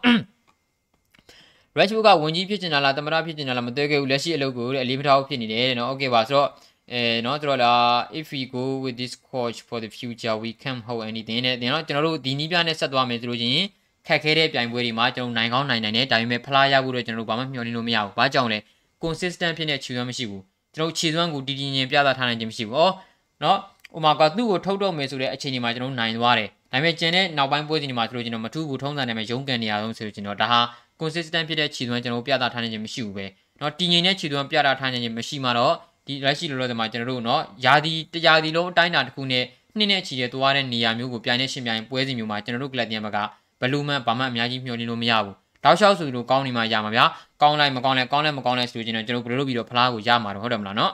[1.78, 6.48] Rashford ကဝန်ကြီးဖြစ်ချင်တာလားသမရဖြစ်ချင်တာလားမသိခဲ့ဘူးလက်ရှိအလုပ်ကိုတဲ့အလေးမထားဖြစ်နေတယ်တဲ့နော် Okay ပါဆိုတော့
[6.92, 7.72] အဲเนาะတို့လာ
[8.18, 13.66] if we go with this coach for the future we can hold anything တဲ့เนาะကျွန်တော်တို့ဒီနီးပြနဲ့ဆက်သွားမယ်ဆိုလို့ချင်း
[14.07, 18.59] ခက်ခဲတဲ့ပြိုင်ပွဲတွေမှာကျွန်တော်နိုင်ကောင်းနိုင်နိုင်တယ်ဒါပေမဲ့ဖလားရဖို့တော့ကျွန်တော်တို့ဘာမှမျှော်လင့်လို့မရဘူး။ဘာကြောင့်လဲ
[19.03, 20.41] consistent ဖြစ်တဲ့ခြေစွမ်းမရှိဘူး။
[20.75, 22.89] ကျွန်တော်ခြေစွမ်းကိုတည်တည်ငြိမ်ပြသထားနိုင်ခြင်းမရှိဘူး။
[23.41, 23.57] ဩနော်
[23.97, 30.59] ဥမာကသူ့ကိုထုတ်တော့မယ်ဆိုတဲ့အချိန်ဒီမှာကျွန်တော်နိုင်သွားတယ်။ဒါပေမဲ့ကျန်တဲ့နောက်ပိုင်းပွဲစဉ်တွေမှာဆိုလို့ကျွန်တော်မထူးဘူးထုံးစံနဲ့ပဲရုန်းကန်နေရအောင်ဆိုလို့ကျွန်တော်ဒါဟာ
[30.99, 33.25] consistent ဖြစ်တဲ့ခြေစွမ်းကျွန်တော်ပြသထားနိုင်ခြင်းမရှိဘူးပဲ။
[33.61, 35.73] နော်တည်ငြိမ်တဲ့ခြေစွမ်းပြသထားနိုင်ခြင်းမရှိမှတော့
[36.07, 39.43] ဒီလက်ရှိလောလောဆယ်မှာကျွန်တော်တို့နော်ယာဒီတရားဒီလုံးအတိုင်းအတာတစ်ခုနဲ့
[39.77, 43.17] နှစ်နဲ့ချီတဲ့သွားတဲ့နေရာမျိုးကိုပြိုင်နေရှင်ပြိုင်ပွဲစဉ်မျိုးမှာကျွန်တော်တို့ကလပ်တင်ဘက်က
[43.63, 47.05] ဘလူးမှန်ဘာမှအများကြီးမျှော်လင့်လို့မရဘူးတောက်လျှောက်ဆိုလို့ကောင်းနေမှရမှာဗျာ
[47.41, 50.91] ကောင်းလိုက်မကောင်းလိုက်ကောင်းလိုက်မကောင်းလိုက်ဆိုရင်ကျွန်တော်ဘယ်လိုလုပ်ပြီးတော့ဖလားကိုရမှာတော့ဟုတ်တယ်မလားနော်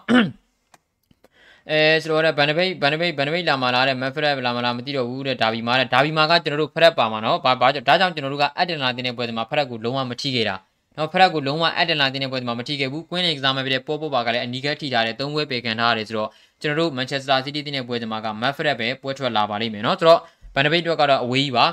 [1.72, 10.56] အဲဆိုတော့ဗန်နဘိတ်ဗန်နဘိတ်ဗန်နဘိတ်လာမလားတဲ့မက်ဖရက်လာမလားမသိတော့ဘူးတဲ့ဒါဘီမာတဲ့ဒါဘီမာကကျွန်တော်တို့ဖရက်ပါမှာနော်ဘာဘာဒါကြောင့်ကျွန်တော်တို့ကအက်ဒင်လာတင်တဲ့ပွဲမှာဖရက်ကိုလုံးဝမထိခဲ့တာ
[10.98, 16.30] နော်ဖရက်ကိုလုံးဝအက်ဒင်လာတင်တဲ့ပွဲမှာမထိခဲ့ဘူးကွင်းနေကစားမဲ့ပြတဲ့ပို့ပို့ပါကလည်းအနီးကထိထားတယ်သုံးပွဲပေခံထားရတယ်ဆိုတော့
[16.62, 20.20] ကျွန်တော်တို့မန်ချက်စတာစီးတီးတင်တဲ့ပွဲမှာကမက်ဖရက်ပဲပွဲထွက်လာပါလိမ့်မယ်နော်ဆိုတော့
[20.56, 21.66] ဗန်နဘိတ်တော့ကတော့အဝေးကြီးပါ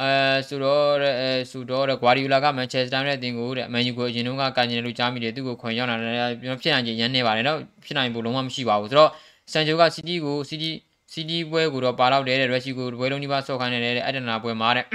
[0.00, 0.10] အဲ
[0.48, 0.84] ဆိုတော့
[1.20, 9.10] အဲဆိုတော့ဂွာဒီယိုလာကမန်ချက်စတာနဲ့တင်ကိုတဲ့မန်ယူကိုအရင်တုန်းကကာညင်လို့ကြားမိတယ်သူ့ကိုခွန်ရောက်လာတယ်ဖြစ်နိုင်ခြင်းရန်နေပါတယ်နော်ဖြစ်နိုင်ဖို့လုံးဝမရှိပါဘူးဆိုတော့
[9.52, 10.76] ဆန်ဂျိုကစီးတီးကိုစီးတီး
[11.12, 14.86] စီးတီးပွဲကိုတော့ပါတော့တယ်တဲ့ရက်ရှိကိုပွဲလုံးဒီပါဆော့ခိုင်းနေတယ်တဲ့အက်ဒနာပွဲမှာတဲ့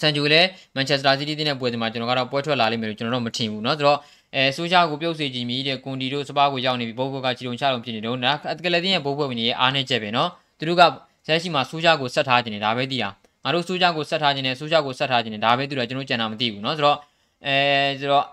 [0.00, 3.98] ဆန်ဂျိုလည်းမန်ချက်စတာစီးတီးတဲ့ပွဲဒီမှာကျွန်တော်ကတော့ပွဲထွက်လာလိမ့်မယ်လို့ကျွန်တော်တို့မထင်ဘူးเนาะဆိုတော့
[4.34, 8.32] အဲဆိုရှာကိုပြုတ်စေကြည့်မိတဲ့ကွန်တီတို့စပါးကိုရောက်နေပြီဘိုးဘွားကချီတုံချတုံဖြစ်နေတော့ဒါ
[8.64, 10.82] ကလတင်ရဲ့ဘိုးဘွားဝင်ရဲ့အားနေချက်ပဲเนาะသူတို့က
[11.26, 13.08] ဆက်ရှိမှာဆိုရှာကိုဆက်ထားခြင်းနေဒါပဲသိတာ
[13.44, 16.98] ငါတို့ဆိုရှာကိုဆက်ထားခြင်းနဲ့ဆိုရှာကိုဆက်ထားခြင်းနဲ့ဒါပဲသူတို့ကျွန်တော်ကြံတာမသိဘူးเนาะဆိုတော့
[17.46, 17.56] အဲ
[18.00, 18.24] ဆိုတော့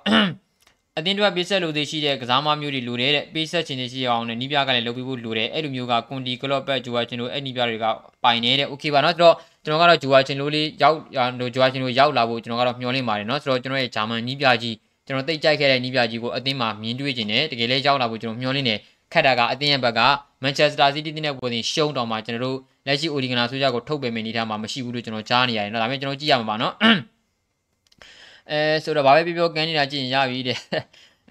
[0.98, 7.86] အတင်းတို့ပေးဆက်လို့သေးရှိတဲ့ကစားမမျိုးတွေလိုတယ်တဲ့ပေးဆက်ခြင်းတွေရှိအောင်နဲ့နီးပြကလည်းလုပ်ပြီးဖို့လိုတယ်အဲ့လိုမျိုးကကွန်တီကလော့ဘက်ဂျူဝါချင်းတို့အဲ့နီးပြတွေက
[8.24, 9.36] ပိုင်နေတဲ့โอเคပါเนาะဆိုတော့
[9.66, 10.98] ကျွန်တော်ကတော့ဂျူဝါချင်းလိုလေးရောက်
[11.54, 14.76] ဂျူဝါချင်းလိုရောက်လာဖို့ကျွန်တော်ကတော့မျှော်လင့်ပါတယ်เนาะဆိုတော့ကျွန်တော်ရဲ့ဂျာမန်နီးပြကြီး
[15.08, 18.76] ကျွန်တော်တိတ်ကြိုက်ခဲ့တဲ့နီးပြကြီးကိုအသင်းမှာမြင်တွေ့ခြင်းနဲ့တကယ်လည်းရောက်လာဖို့ကျွန်တော်မျှော်လင့်နေ
[19.14, 20.02] ခက်တာကအသင်းရဲ့ဘက်က
[20.44, 26.74] မန်ချက်စတာစီးတီးတဲ့ပုံစံရှုံးတောင်မှကျွန်တော်တို့လက်ရှိအိုဒီဂနာဆိုကြကိုထုတ်ပယ်မယ့်အနေထားမှာမရှိဘူးလို့ကျွန်တော်ကြားနေရတယ်เนาะဒါပေမဲ့ကျွန်တော်ကြည့်ရမှာပါเนาะ
[28.52, 30.58] အဲဆိုတော့ဘာပဲပြောပြောကန်နေတာကြည့်ရင်ရပြီတဲ့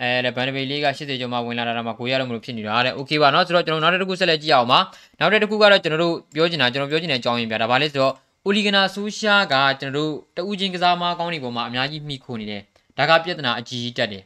[0.01, 4.79] အဲဘန်ဒဘေးလေးက80ကျော်မှဝင်လာတာမှကိုရရမလို့ဖြစ်နေတာတဲ့โอเคပါเนาะဆိုတော့ကျွန်တော်နောက်တစ်ခုဆက်လက်ကြည့်အောင်ပါ
[5.19, 8.13] နောက်တစ်ခုကတော့ကျွန်တော်တို့ပြောချင်တာကျွန်တော်ပြောချင်တဲ့အကြောင်းရင်းပြတာဗာလဲဆိုတော့
[8.45, 12.63] အိုလီဂနာဆူရှာကကျွန်တော်တို့တဦးချင်းကစားမကောင်းတွေပေါ်မှာအများကြီးမိခိုနေတယ်
[12.99, 14.23] ဒါကပြဿနာအကြီးကြီးတက်တယ်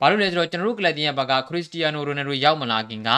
[0.00, 3.10] ဘာလို့လဲဆိုတော့ကျွန်တော်တို့ကလပ်တင်ရဲ့ဘက်ကခရစ္စတီယာနိုရိုနယ်ဒိုရောက်မလာခင်က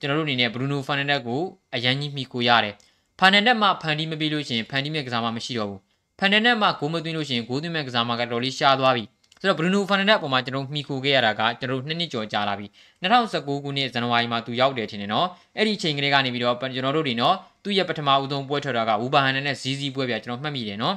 [0.00, 1.42] ကျွန်တော်တို့အနေနဲ့ဘရူနိုဖာနန်ဒက်ကို
[1.74, 2.74] အရန်ကြီးမိခိုရတယ်
[3.20, 5.80] ဖာနန်ဒက်မှဖန်တီးမပြီးလို့ရှိရင်ဖန်တီးမဲ့ကစားမမရှိတော့ဘူး
[6.18, 9.04] ဖန်နန်ဒက်မှဂိုးမသွင်းလို့ရှိရင်ဂိုးသွင်းမဲ့ကစားမကတော်လေးရှားသွားပြီ
[9.40, 12.66] ဆိုတော့ဘရူနိုဖာနန်ဒက်အပေါ်မှာကျွန်တော်မှီခိုခဲ့ရတာကကျွန်တော်နှစ်နှစ်ကျော်ကြာလာပြီ
[13.02, 17.34] 2019ခုနှစ်ဇန်နဝါရီမှာသူရောက်တယ်ထင်တယ်နော်အဲ့ဒီချိန်ကလေးကနေပြီးတော့ကျွန်တော်တို့တွေနော်
[17.64, 20.96] သူ့ရဲ့ပထမဦးဆုံးပွဲထွက်တာကဝူဘာဟန်နဲ့ဇီဇီပွဲပြကျွန်တော်မှတ်မိတယ်နော်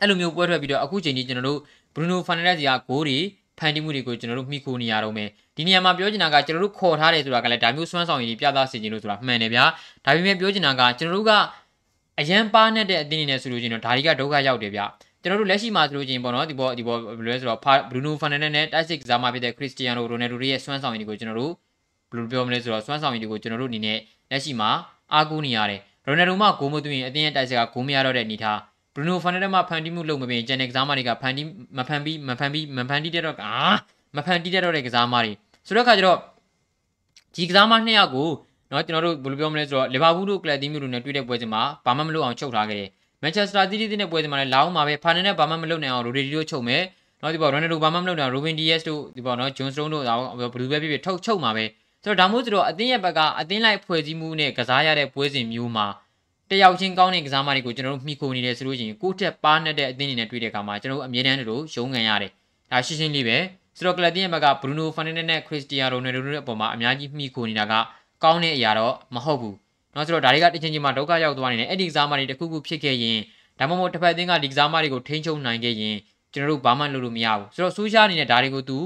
[0.00, 1.58] အဲ့လိုမျိုးပွဲထွက်ပြီးတော့အခုချိန်ကြီးကျွန်တော်တို့
[1.94, 3.18] ဘရူနိုဖာနန်ဒက်စီကဂိုးတွေ
[3.58, 9.64] ဖန်တီးမှုတွေကိုကျွန်တော်တို့မှီခိုနေရတော့မယ်ဒီနေရာမှာပြောချင်တာကကျွန်တော်တို့ခေါ်ထားတယ်ဆိုတာကလည်းဒါမျိုးစွမ်းဆောင်ရည်ပြသစေချင်လို့ဆိုတာမှန်တယ်ဗျာ
[10.04, 11.32] ဒါပေမဲ့ပြောချင်တာကကျွန်တော်တို့က
[12.20, 14.80] အရန်ပါနဲ့တဲ့အတင်းနေနဲ့ဆိုလို့ချင်းတော့ဒါတွေကဒုက္ခရောက်တယ်ဗျ
[15.22, 21.52] ကျွန်တော်တို့လက်ရှိမှာဆိုလို့ချင်းပေါ့နော်ဒီပေါ်ဒီပေါ်ဘယ်လိုလဲဆိုတော့ဘရူနိုဖာနန်ဒက်နဲ့တိုက်စစ်ကစားမဖြစ်တဲ့ခရစ္စတီယာနိုရိုနယ်ဒိုရဲ့စွမ်းဆောင်ရည်တွေကိုကျွန်တော်တို့
[22.10, 23.98] ဘယ်လိုပြောမလဲဆိုတော့စွမ်းဆောင်ရည်တွေကိုကျွန်တော်တို့အနေနဲ့
[24.30, 24.70] လက်ရှိမှာ
[25.12, 28.58] အားကိုးနေရတယ်ရိုနယ်ဒိုမှဂိုးမသွင်းရင်အတင်းရဲ့တိုက်စစ်ကဂိုးမရတော့တဲ့အနေထား
[28.97, 33.57] ဘရူနိုဖာနန်ဒက်မှဖန်တီးမှုလုပ်မပြင်ဂျန်နယ်ကစားမတွေကဖန်တီးမဖန်ပြီးမဖန်ပြီးမဖန်တီးတဲ့တော့အာ
[34.15, 35.31] မဖန်တီးတဲ့တော့တဲ့ကစားမတွေ
[35.67, 36.17] ဆိုတော့ခါကျတော့
[37.35, 38.29] ဒီကစားမနှစ်ယောက်ကို
[38.69, 42.89] เนาะကျွန်တော်တို့ဘယ်လိုပြောမလဲဆိုတော့လီဗာပူးတို့ကလပ်တီးမျိုးတို့နဲ့တွေ့တဲ့ပွဲစဉ်မှာဘာမှမလုပ်အောင်ချုပ်ထားခဲ့တယ်
[43.21, 46.81] မန်ချက်စတာစီးတီးတဲ့ပွဲစဉ်မှာလည်းလာအောင်မှာပဲဖာနန်နဲ့ဘာမှမလုပ်နိုင်အောင်ရိုဒီဒီတို့ချုပ်မယ်
[47.19, 50.17] เนาะဒီပေါ်ရိုနယ်ဒိုဘာမှမလုပ်နိုင်အောင်ရိုဘင်ဒီယက်စ်တို့ဒီပေါ်เนาะဂျွန်စတုန်းတို့ဘယ်
[50.59, 51.65] လိုပဲဖြစ်ဖြစ်ထုတ်ချုပ်မှာပဲ
[52.03, 55.85] ဆိုတော့ဒါမျိုးဆိုတော့အသင်းရဲ့ဘက်ကအသင်းလိုက်ဖွဲ့စည်းမှုနဲ့ကစားရတဲ့ပွဲစဉ်မျိုးမှာ
[56.50, 62.30] တယောက်ချင်းကောင်းတဲ့ကစားမတွေကိုကျွန်တော်တို့မှီခိုနေတယ်ဆိုလို့ရှိရင်ကိုယ့်ထက်ပါနဲ့တဲ့အသင်းတွေနဲ့တွေ့တဲ့အခါမှာကျွန်တော်တို့အမြဲတမ်းတို့ရုံးငံရတယ်။
[62.70, 63.36] ဒါရှင်းရှင်းလေးပဲ
[63.76, 67.74] ဆိုတော့ကလပ်တင်ရဲ့ဘက်ကဘရူနိုဖာနန်ဒက်နဲ့ခရစ္စတီယာနိုနယ်ဒိုတို့ရဲ့အပေါ်မှာအများကြီးမှီခိုနေတာက
[68.24, 69.54] ကောင်းတဲ့အရာတော့မဟုတ်ဘူး။
[69.94, 73.18] နော်ဆိုတော့ဒါတွေကတစ်ချိန်ချိန်မှာဒုက္ခရောက်သွားနေတဲ့အဲ့ဒီကစားမတွေတစ်ခုခုဖြစ်ခဲ့ရင်
[73.58, 75.96] ဒါမှမဟုတ်တစ်ဖက်အသင်းကဒီကစားမတွေကိုထိန်းချုပ်နိုင်ခဲ့ရင်
[76.32, 78.78] ကျွန်တော်တို့ဘာမှလုပ်လို့မရဘူး။ဆိုတော့ဆိုရှာအနေနဲ့ဒါတွေကိုသူ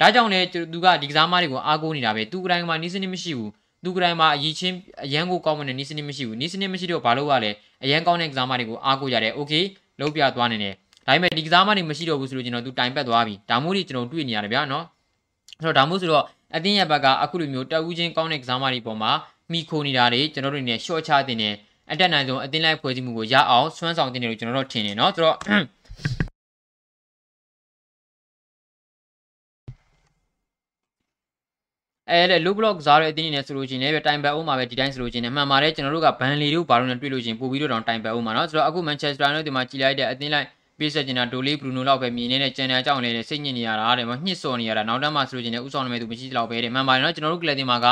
[0.00, 0.40] ဒါကြောင့်လဲ
[0.72, 3.50] သူကဒီကစားမတွေကိုအားကိုးနေတာပဲ။သူကတိုင်းမှာနီးစနစ်မရှိဘူး။
[3.83, 4.75] သူကတိုင်းမှာအရင်ချင်း
[5.05, 7.51] အရန်ကိုကောင်းမတဲ့နီးစနစ်မရှိဘူးနီးစနစ်မရှိတော့ဘာလို့ ਆ လဲ
[7.83, 9.53] အရန်ကောင်းတဲ့ကစားမတွေကိုအားကိုးရတယ်โอเค
[9.99, 10.73] လုံးပြသွားနေတယ်
[11.05, 14.85] ဒါပေမဲ့ဒီကစားမတွေမရှိတော့ဘူးဆိုလို့ကျွန်တော်သူတိုင်ပတ်သွားပြီဒါမျိုးတွေကျွန်တော်တွေ့နေရတယ်ဗျာနော်
[15.63, 16.23] ဆိုတော့ဒါမျိုးဆိုတော့
[16.55, 19.11] အတင်းရဲ့ဘက်ကအခုလိုမျိုးတက်ဦးချင်းကောင်းတဲ့ကစားမတွေပေါ်မှာ
[19.51, 21.49] မိခိုနေတာတွေကျွန်တော်တို့နေရှော့ချတင်နေ
[21.91, 25.37] အတက်နိုင်ဆုံးအတင်းလိုက်ဖွဲ့စည်းမှုကိုရအောင်စွမ်းဆောင်တင်တယ်လို့ကျွန်တော်တို့ထင်နေเนาะဆိုတော့
[32.11, 40.47] အဲတဲ့ low block စားတဲ့အတင်းနေဆိုလို့ချင်းလည်းတိုင်ပတ်အောင်မှာပဲဒီတိုင်းဆိုလို့ချင်းလည်းမှန်ပါတယ်ကျွန်တော်တို့ကဘန်လီတို့ဘာလို့လဲတွေ့လို့ချင်းပို့ပြီးတော့တိုင်ပတ်အောင်မှာเนาะဆိုတော့အခု Manchester United ဒီမှာကြည်လိုက်တဲ့အတင်းလိုက်
[40.79, 47.87] ပေးဆက်ချင်တာဒိုလေးဘရူနိုလောက်ပဲမြင်နေတဲ့ကျန်တဲ့အကြောင်းလေးနဲ့စိတ်ညစ်နေရတာတဲ့မညှစ်စော်နေရတာနောက်တန်းမှဆိုလို့ချင်းလည်းဥဆောင်နေမဲ့သူမရှိတော့ပဲတဲ့မှန်ပါတယ်နော်ကျွန်တော်တို့ကလပ်တင်မှာက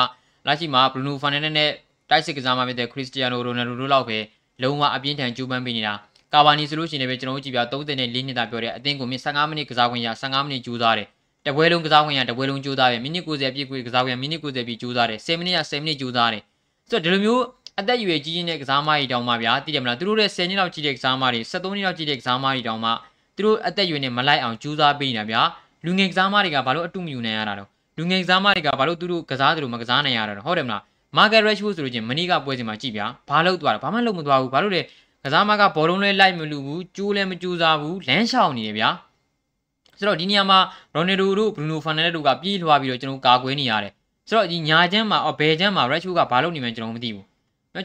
[0.47, 1.69] လက်ရှိမှာဘရူနိုဖာနန်ဒက်နဲ့
[2.09, 4.17] တိုက်စစ်ကစားမှဖြစ်တဲ့ခရစ္စတီယာနိုရိုနယ်ဒိုတို့လောက်ပဲ
[4.61, 5.93] လုံးဝအပြင်းထန်ကြိုးပမ်းပေးနေတာ
[6.33, 11.07] ကာဗာနီဆိုလို့ရှိရင်လည်းကျွန်တော်တို့ကြည့်ပြ30နဲ့4နှစ်တာပြောတဲ့အသင်းကိုမြ15မိနစ်ကစားခွင့်ရ15မိနစ်ကြိုးစားတယ်
[11.46, 16.42] တပွဲလုံးကစားခွင့်ရတပွဲလုံးကြိုးစားတယ်မိနစ်90ပြည့်ကိုကစားခွင့်ရမိနစ်90ပြည့်ကြိုးစားတယ်10မိနစ်ရ10မိနစ်ကြိုးစားတယ်
[16.90, 17.42] ဆိုတော့ဒီလိုမျိုး
[17.80, 22.90] အသက်အရွယ်ကြီးကြီးတဲ့ကစားမကြီးတောင်မှဗျာသိတယ်မလားသူတို့ရဲ့10နှစ်လောက်ကြီးတဲ့ကစားမတွေ73နှစ်လောက်ကြီးတဲ့ကစားမကြီးတောင်မှ
[23.36, 25.42] သူတို့အသက်အရွယ်နဲ့မလိုက်အောင်ကြိုးစားပေးနေတာဗျာ
[25.84, 30.82] လူငယ်ကစားမတွေကဘာလို့အတုမယူနိုင်ရတာတော့လူငယ်ကစားမတွေကဘာလို့သူတို့ကစားသူတို့မကစားနိုင်ရတာတော့ဟုတ်တယ်မလား
[31.16, 34.82] မာဂရက်ရှ်ဖို့ဆိုလို့ချင်းမနီကပွဲစဉ်မှာကြည့်ဗျာဘာလို့သွားတယ်ဘာမှလုပ်မသွားဘူးဘာလို့လဲ
[35.24, 38.90] ကစားမကဘောလုံးလဲလိုက်မလူဘူးကျိုးလဲမကျိုးစားဘူးလမ်းလျှောက်နေတယ်ဗျာ
[39.98, 40.58] ဆိုတော့ဒီနေရာမှာ
[40.94, 43.92] ရိုနယ်ဒိုတို့ဘရူနိုဖာနန်ဒက်တို့ကပြေးလွှားပြီးတော့ကျွန်တော်ကာကွယ်နေရတယ်
[44.28, 47.24] ဆိုတော့ဒီညာချမ်းမှာဘယ်ချမ်းမှာရက်ချိုကဘာလုပ်နေမှန်းကျွန်တော်မသိဘူး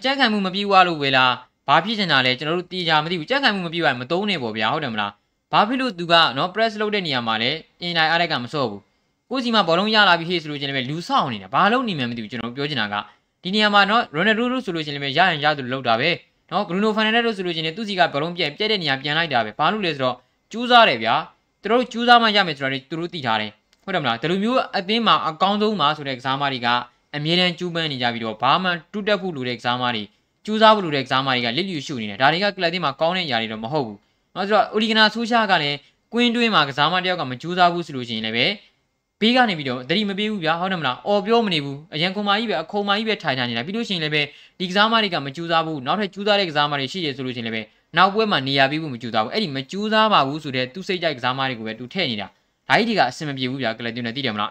[0.03, 1.33] ကြက်ခံမှုမပြေးွားလို့ဝေလား
[1.67, 5.11] ဘာဖြစ်ချင်တာလဲကျွန်တော်တို့တီးကြမသိဘူးကြက်ခံမှုမပြေးွားရင်မတုံးနေပေါ့ဗျာဟုတ်တယ်မလား
[5.51, 8.81] ဘာဖြစ်လို့သူကနော် press လုပ်တဲ့နေရာမှာလဲအင်တိုင်းအားရကမစော့ဘူး
[9.29, 12.95] ကိုစီမှာဘောလုံးရလာပြီဟေ့ဆိုလို့ချင်းလည်းလူဆောက်နေတာဘာလုပ်နေမှန်းမသိဘူးကျွန်တော်ပြောချင်တာက
[13.43, 16.09] ဒီနေရာမှာနော်ရိုနယ်ဒိုတို့ဆိုလို့ချင်းလည်းရရင်ရသူလောက်တာပဲ
[16.51, 20.15] နော်ဘရူနိုဖာနန်ဒက်တို့ဆိုလို့ချင်းလည်းသူစီကဘောလုံးပြက်ပြက်တဲ့နေရာပြန်လိုက်တာပဲဘာလို့လဲဆိုတော့
[20.51, 21.15] ကျူးစားတယ်ဗျာ
[21.61, 23.51] သူတို့ကျူးစားမှရမယ်ဆိုတော့သူတို့သိထားတယ်
[23.83, 26.67] ဟုတ်တယ်မလားဒီလိုမျိုးအသင်းမှာအကောင်းဆုံးပါဆိုတဲ့ကစားမတွေက
[27.15, 30.03] အမြဲတမ်းကျူးပန်းနေကြပြီးတော့ဘာမှတူးတက်ဖို့လိုတဲ့ကစားမတွေ
[30.45, 33.97] ကျူးစားဖို့လိုတဲ့ကစားမတွေကလစ်လျူရှုနေတယ်ဒါတွေကကလပ်သင်းမှာကောင်းတဲ့ຢာတွေတော့မဟုတ်ဘူး။
[34.35, 35.77] နောက်ဆိုတော့အိုလီဂနာဆူရှာကလည်း
[36.13, 38.45] ကွင်းတွင်းမှာကစားမတယောက်ကမကြိုးစားဘူးဆိုလို့ရှိရင်လည်းပဲ
[39.21, 44.21] ဘေးကနေပြီးတော့တတိမပေးဘူးဗျာဟုတ်တယ်မလားအော်ပြောမနေဘူးအရန်ခုံမာကြီးပဲအခုံမာကြီးပဲထိုင်ထိုင်နေတာပြီးလို့ရှိရင်လည်းပဲ
[44.59, 47.61] ဒီကစားမတွေကမကြိုးစားဘူးနောက်ထပ်ကြိုးစားတဲ့ကစားမတွေရှိရဆိုလို့ရှိရင်လည်းပဲ
[47.96, 52.26] နောက်ပွဲမှာနေရာပြီးဖို့မကြိုးစားဘူးအဲ့ဒီမကြိုးစားပါဘူးဆိုတဲ့သူစိတ်ကြိုက်ကစားမတွေကိုပဲသူထည့်နေတာ
[52.68, 54.50] ဒါကြီးတွေကအဆင်မပြေဘူးဗျာကလပ်တင်နေသိတယ်မလား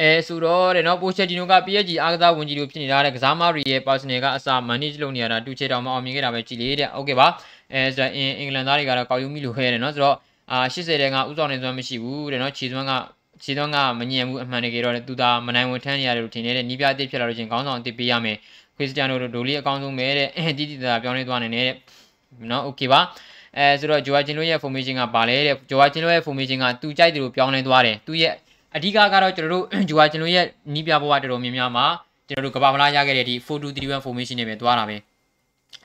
[0.00, 7.28] အဲဆိုတော့တဲ့နော်ပိုချက်ဂျီနိုက PSG အားကစားဝန်ကြီးတို့ဖြစ်နေတာတဲ့ကစားမတွေရဲ့ personal ကအစာ manage လုပ်နေရတာတူချေတောင်မအောင်မြင်ခဲ့တာပဲကြည်လေးတဲ့โอเคပါ
[7.72, 10.16] အဲဆိုတော့အင်အင်္ဂလန်သားတွေကတော့ကောက်ယူမိလို့ခဲတယ်နော်ဆိုတော့
[10.52, 12.92] အာ80တဲ့ကဥဆောင်နေစွမ်းမရှိဘူးတဲ့နော်ခြေစွမ်းက
[13.42, 18.36] ခြေစွမ်းကမညံဘူးအမှန်တကယ်တော့သူသာမနိုင်ဝန်ထမ်းနေရတယ်လို့ထင်နေတဲ့နီးပြအစ်ဖြစ်လာလို့ချင်းခေါင်းဆောင်အစ်ပေးရမယ်
[18.78, 21.70] ခရစ္စတီယာနိုတို့ဒိုလီအကောင်းဆုံးပဲတဲ့တီတီတာပြောင်းလဲသွားနေတယ်
[22.50, 23.00] နော်โอเคပါ
[23.56, 28.32] အဲဆိုတော့ဂျိုဝါချင်းလို့ရဲ့ formation ကပါလဲတဲ့ဂျိုဝါချင်းလို့ရဲ့ formation ကသူကြိုက်တယ်လို့ပြောင်းလဲသွားတယ်သူရဲ့
[28.76, 31.86] အဓိကကတော့ကျွန်တော်တို့ဂျိုဝါကျွန်တော်ရဲ့နီးပြဘဝတော်တော်များများမှာ
[32.28, 34.96] ကျွန်တော်တို့ကဘာမလားရခဲ့တဲ့ဒီ4231 formation နဲ့ပဲသွားတာပဲ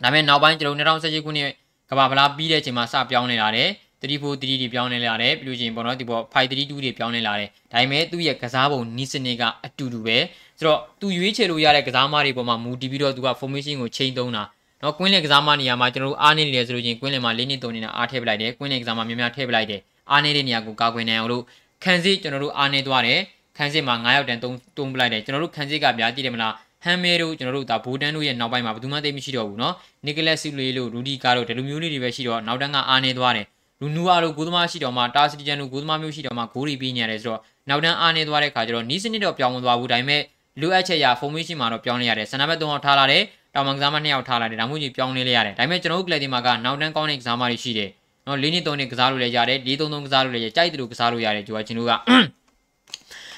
[0.04, 1.50] ဒါပေမဲ့နောက်ပိုင်းကျွန်တော်2018ခုနှစ်
[1.90, 3.70] ကဘာမလားပြီးတဲ့အချိန်မှာစပြောင်းနေလာတယ်
[4.02, 10.18] 34 3တွေပြောင်းနေလာတယ်ပြီးလို့ရှိရင်ပေါ့နော်ဒီပေါ့532တွေပြောင်းနေလာတယ်ဒါပေမဲ့သူ့ရဲ့ကစားပုံနီးစနစ်ကအတူတူပဲ
[10.60, 14.44] ဆိုတော့သူရွေးချယ်လို့ရတဲ့ကစားမတွေပေါ်မှာမူတည်ပြီးတော့သူက formation ကိုချိန်သုံးတာ
[14.84, 21.44] နော်ကွင်းလေကစားမနေရာမှာကျွန်တော်တို့အားနေနေတယ်ဆိုလို့ချင်းကွင်းလေမှာ၄နှစ်၃နှစ်နဲ့အားထည့်ပလိုက်တယ်ကွင်းလေကစားမများများထည့်ပလိုက်တယ်အားနေတဲ့နေရာကိုကာကွယ်နိုင်အောင်လို့
[21.84, 23.20] ခန်းစစ်ကျွန်တော်တို့အားနေသွားတယ်
[23.58, 29.74] ခန်းစစ်မှာ9ရောက်တန်တုံးတုံးပလိုက်တယ်ကျွန်တော်တို့ခန်းစစ်ကဗျာကြည့်တယ်မလားဟမ်မဲတို့ကျွန်တော်တို့ဒါဘိုတန်တို့ရဲ့နောက်ပိုင်းမှာဘယ်သူမှသိမရှိတော့ဘူးเนาะ
[30.06, 33.46] နီကလက်ဆူလီလို့ရူဒီကာတို့ဒီလိုမျိုးလေးတွေပဲရှိတော့နောက်တန်းကအားနေသွားတယ်
[33.82, 40.22] လူနူအားတို့ဂိုးသမားရှိတော့မှတာစီတီဂျန်တို့ဂိုးသမားမျိုးရှိတော့မှဂိုးတွေပြီးနေရတယ်ဆိုတော့နောက်တန်းအားနေသွားတဲ့ခါကျတော့နီးစနစ်တော့ပြောင်းမသွားဘူးဒါပေမဲ့
[40.61, 43.23] လိုအပ်ချက်ရ formation မှာတော့ပြောင်းလဲရတယ်စနံပါတ်3ယောက်ထားလာတယ်
[43.55, 47.91] တောင်မကစားမ2ယောက်ထားလာတယ်ဒါမှမဟုတ်ကြီးပြောင်းလဲလဲရတယ်ဒါပေမဲ့ကျွန်တော်တို့ကလပ်ဒီမှာကနောက်တန်းကောင်းတဲ့ကစားမတွေရှိတယ်
[48.27, 51.93] နော်၄နှစ်3နှစ်ကစားလို့လည်းရတယ်၄3 3ကစားလို့လည်းရကြိုက်တယ်လို့ကစားလို့ရတယ်ကျွန်တော်ကျွန်တော်က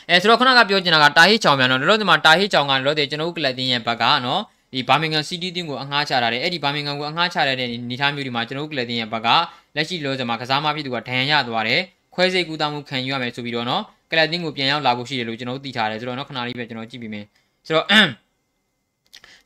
[0.08, 4.40] အဲဆိုတော့ခုနကပြောချင်တာကတာဟိချောင်မြန်တော့တို့ဒီမှာတာဟိချောင်ကတို့တဲ့ကျွန်တော်တို့ကလပ်တင်းရဲ့ဘက်ကနော်
[4.72, 9.28] ဒီဘာမင်ဂမ်စီးတီးတင်းကိုအငှားချတာတယ်အဲ့ဒီဘာမင်ဂမ်ကိုအငှားချရတဲ့နေသားမျိုးဒီမှာကျွန်တော်တို့ကလပ်တင်းရဲ့ဘက်က
[9.76, 11.80] လက်ရှိလောစမှာကစားမဖြစ်သူကဒဏ်ရာရသွားတယ်
[12.14, 17.24] ခွဲစိတ်ကူတာမှုခံယူရမယ်ဆိုပြီးတော့နော် ကလပ်တင်းကိုပြန်ရောက်လာဖို့ရှိတယ်လို့ကျွန်တော်တို့သိထားတယ်ဆိုတော့နော်ခဏလေးပဲကျွန်တော်ကြည့်ပြီးမယ်
[17.66, 17.86] ဆိုတော့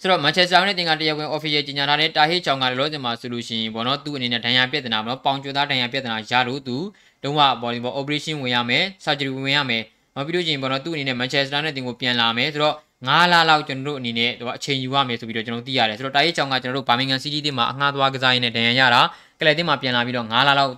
[0.00, 6.76] ဆိုတော့ Manchester United တင်ကတရားဝင် official ကြီးညာထားတဲ့တာဟေးချောင်ကလည်းလောစင်မှာဆိုလို့ရှိရင်ဘောနော်သူ့အနေနဲ့ဒဏ်ရာပြဿနာဘောနော်ပေါင်ကျွသားဒဏ်ရာပြဿနာရလို့သူ
[7.22, 9.82] လုံးဝဘော်လီဘော operation ဝင်ရမယ် surgery ဝင်ရမယ်
[10.14, 19.00] နောက်ပြီးလို့ရှိရင်ဘောနော်သူ့အနေနဲ့ Manchester United တင်ကိုပြန်လာမယ်ဆိုတော့9လလောက်ကျွန်တော်တို့အနေနဲ့ဟိုအချိန်ယူရမယ်ဆိုပြီးတော့ကျွန်တော်သိရတယ်ဆိုတော့တာရေးချောင်းကကျွန်တော်တို့ဘာမင်ဂန်စီးတီးတင်မှာအငှားသွားကစားရင်းနဲ့ဒဏ်ရာရတာ
[19.40, 20.70] ကလပ်တင်မှာပြန်လာပြီးတော့9လလောက်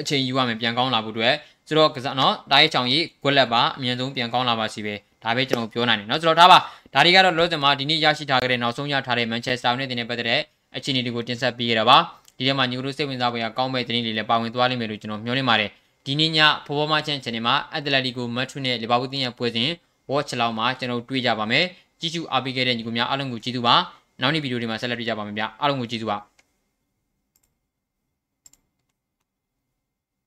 [0.00, 1.34] အချိန်ယူရမယ်ပြန်ကောင်းလာဖို့အတွက်
[1.72, 6.58] ဆိုတော့ကစားနော်တားရဲချောင်ကြီးကွက်လက်ပါအမြင်ဆုံးပြန်ကောင်းလာပါစီပဲဒါပဲကျွန်တော်ပြောနိုင်တယ်နော်ဆိုတော့ဒါပါ
[6.94, 10.40] ဒါတွေကတော့လောဆင်မှာဒီနေ့ရရှိထားခဲ့တဲ့နောက်ဆုံးရထားတဲ့ Manchester United နဲ့ပတ်သက်တဲ့
[10.76, 11.98] အခြေအနေတွေကိုတင်ဆက်ပေးရတာပါ
[12.36, 15.70] ဒီထဲမှာညူရိုစိတ်ဝင်စားဖွယ်ကောင်းမဲ့သတင်းတွေလည်းပါဝင်သွားလိမ့်မယ်လို့ကျွန်တော်မျှော်လင့်ပါတယ်
[16.06, 19.70] ဒီနေ့ညဖော်ဖော်မချန် channel မှာ Atletico Madrid နဲ့ Liverpool တင်းရဲ့ပွဲစဉ်
[20.10, 21.64] watch လောက်မှာကျွန်တော်တွေ့ကြပါမယ်
[22.00, 23.74] ကြည့်ရှုအားပေးခဲ့တဲ့ညီကိုများအားလုံးကိုကျေးဇူးပါ
[24.20, 26.16] နောက်နေ့ဗီဒီယိုတွေမှာဆက်လက်တွေ့ကြပါမယ်ဗျအားလုံးကိုကျေးဇူးပါ